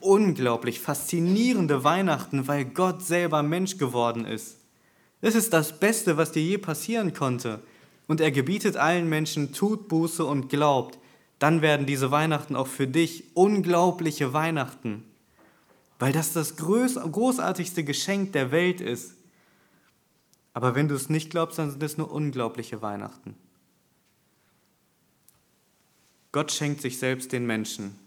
unglaublich 0.00 0.80
faszinierende 0.80 1.84
Weihnachten, 1.84 2.48
weil 2.48 2.64
Gott 2.64 3.02
selber 3.02 3.42
Mensch 3.42 3.78
geworden 3.78 4.24
ist. 4.24 4.58
Es 5.20 5.34
ist 5.34 5.52
das 5.52 5.78
Beste, 5.78 6.16
was 6.16 6.32
dir 6.32 6.42
je 6.42 6.58
passieren 6.58 7.12
konnte. 7.12 7.60
Und 8.06 8.20
er 8.20 8.30
gebietet 8.30 8.76
allen 8.76 9.08
Menschen, 9.08 9.52
tut 9.52 9.88
Buße 9.88 10.24
und 10.24 10.48
glaubt. 10.48 10.98
Dann 11.38 11.62
werden 11.62 11.86
diese 11.86 12.10
Weihnachten 12.10 12.56
auch 12.56 12.66
für 12.66 12.86
dich 12.86 13.24
unglaubliche 13.34 14.32
Weihnachten, 14.32 15.04
weil 15.98 16.12
das 16.12 16.32
das 16.32 16.56
großartigste 16.56 17.84
Geschenk 17.84 18.32
der 18.32 18.50
Welt 18.50 18.80
ist. 18.80 19.14
Aber 20.52 20.74
wenn 20.74 20.88
du 20.88 20.94
es 20.94 21.08
nicht 21.08 21.30
glaubst, 21.30 21.58
dann 21.58 21.70
sind 21.70 21.82
es 21.82 21.98
nur 21.98 22.10
unglaubliche 22.10 22.82
Weihnachten. 22.82 23.34
Gott 26.32 26.52
schenkt 26.52 26.82
sich 26.82 26.98
selbst 26.98 27.32
den 27.32 27.46
Menschen. 27.46 27.98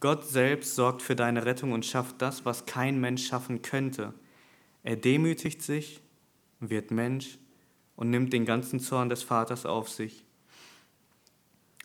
Gott 0.00 0.26
selbst 0.26 0.74
sorgt 0.74 1.02
für 1.02 1.16
deine 1.16 1.44
Rettung 1.46 1.72
und 1.72 1.86
schafft 1.86 2.20
das, 2.20 2.44
was 2.44 2.66
kein 2.66 3.00
Mensch 3.00 3.26
schaffen 3.26 3.62
könnte. 3.62 4.12
Er 4.82 4.96
demütigt 4.96 5.62
sich, 5.62 6.00
wird 6.58 6.90
Mensch 6.90 7.38
und 7.96 8.10
nimmt 8.10 8.32
den 8.32 8.44
ganzen 8.44 8.80
Zorn 8.80 9.08
des 9.08 9.22
Vaters 9.22 9.64
auf 9.64 9.88
sich. 9.88 10.24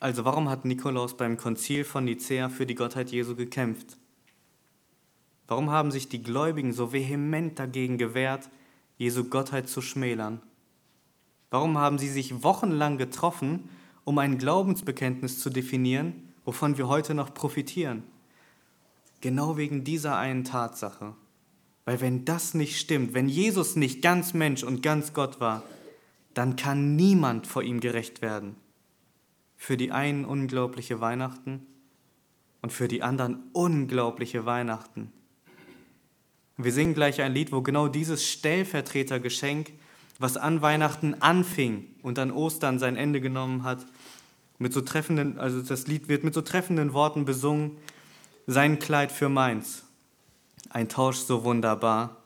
Also 0.00 0.24
warum 0.24 0.48
hat 0.48 0.64
Nikolaus 0.64 1.16
beim 1.16 1.36
Konzil 1.36 1.84
von 1.84 2.04
Nicäa 2.04 2.48
für 2.48 2.66
die 2.66 2.74
Gottheit 2.74 3.10
Jesu 3.10 3.34
gekämpft? 3.34 3.96
Warum 5.48 5.70
haben 5.70 5.90
sich 5.90 6.10
die 6.10 6.22
Gläubigen 6.22 6.74
so 6.74 6.92
vehement 6.92 7.58
dagegen 7.58 7.96
gewehrt, 7.96 8.50
Jesu 8.98 9.24
Gottheit 9.24 9.66
zu 9.68 9.80
schmälern? 9.80 10.42
Warum 11.50 11.78
haben 11.78 11.98
sie 11.98 12.10
sich 12.10 12.42
wochenlang 12.42 12.98
getroffen, 12.98 13.70
um 14.04 14.18
ein 14.18 14.36
Glaubensbekenntnis 14.36 15.40
zu 15.40 15.48
definieren, 15.48 16.34
wovon 16.44 16.76
wir 16.76 16.88
heute 16.88 17.14
noch 17.14 17.32
profitieren? 17.32 18.02
Genau 19.22 19.56
wegen 19.56 19.84
dieser 19.84 20.18
einen 20.18 20.44
Tatsache. 20.44 21.14
Weil 21.86 22.02
wenn 22.02 22.26
das 22.26 22.52
nicht 22.52 22.78
stimmt, 22.78 23.14
wenn 23.14 23.30
Jesus 23.30 23.74
nicht 23.74 24.02
ganz 24.02 24.34
Mensch 24.34 24.62
und 24.62 24.82
ganz 24.82 25.14
Gott 25.14 25.40
war, 25.40 25.62
dann 26.34 26.56
kann 26.56 26.94
niemand 26.94 27.46
vor 27.46 27.62
ihm 27.62 27.80
gerecht 27.80 28.20
werden. 28.20 28.56
Für 29.56 29.78
die 29.78 29.90
einen 29.92 30.26
unglaubliche 30.26 31.00
Weihnachten 31.00 31.66
und 32.60 32.70
für 32.70 32.86
die 32.86 33.02
anderen 33.02 33.44
unglaubliche 33.54 34.44
Weihnachten. 34.44 35.10
Wir 36.60 36.72
singen 36.72 36.92
gleich 36.92 37.22
ein 37.22 37.32
Lied, 37.32 37.52
wo 37.52 37.62
genau 37.62 37.86
dieses 37.86 38.28
Stellvertretergeschenk, 38.28 39.70
was 40.18 40.36
an 40.36 40.60
Weihnachten 40.60 41.14
anfing 41.22 41.86
und 42.02 42.18
an 42.18 42.32
Ostern 42.32 42.80
sein 42.80 42.96
Ende 42.96 43.20
genommen 43.20 43.62
hat, 43.62 43.86
mit 44.58 44.72
so 44.72 44.80
treffenden, 44.80 45.38
also 45.38 45.62
das 45.62 45.86
Lied 45.86 46.08
wird 46.08 46.24
mit 46.24 46.34
so 46.34 46.42
treffenden 46.42 46.92
Worten 46.92 47.24
besungen, 47.24 47.76
sein 48.48 48.80
Kleid 48.80 49.12
für 49.12 49.28
meins, 49.28 49.84
ein 50.70 50.88
Tausch 50.88 51.18
so 51.18 51.44
wunderbar, 51.44 52.16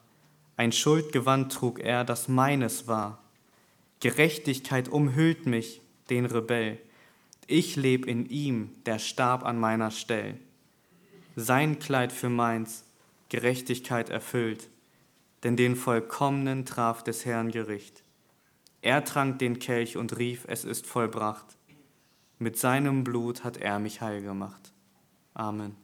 ein 0.56 0.72
Schuldgewand 0.72 1.52
trug 1.52 1.78
er, 1.78 2.02
das 2.02 2.26
meines 2.26 2.88
war. 2.88 3.18
Gerechtigkeit 4.00 4.88
umhüllt 4.88 5.44
mich, 5.44 5.82
den 6.08 6.24
Rebell. 6.24 6.78
Ich 7.48 7.76
leb 7.76 8.06
in 8.06 8.30
ihm, 8.30 8.70
der 8.86 8.98
starb 8.98 9.44
an 9.44 9.60
meiner 9.60 9.90
Stell. 9.90 10.38
Sein 11.36 11.78
Kleid 11.78 12.12
für 12.12 12.30
meins, 12.30 12.84
Gerechtigkeit 13.32 14.10
erfüllt, 14.10 14.68
denn 15.42 15.56
den 15.56 15.74
Vollkommenen 15.74 16.66
traf 16.66 17.02
des 17.02 17.24
Herrn 17.24 17.50
Gericht. 17.50 18.04
Er 18.82 19.04
trank 19.04 19.38
den 19.38 19.58
Kelch 19.58 19.96
und 19.96 20.18
rief, 20.18 20.44
es 20.48 20.66
ist 20.66 20.86
vollbracht. 20.86 21.56
Mit 22.38 22.58
seinem 22.58 23.04
Blut 23.04 23.42
hat 23.42 23.56
er 23.56 23.78
mich 23.78 24.02
heil 24.02 24.20
gemacht. 24.20 24.74
Amen. 25.32 25.81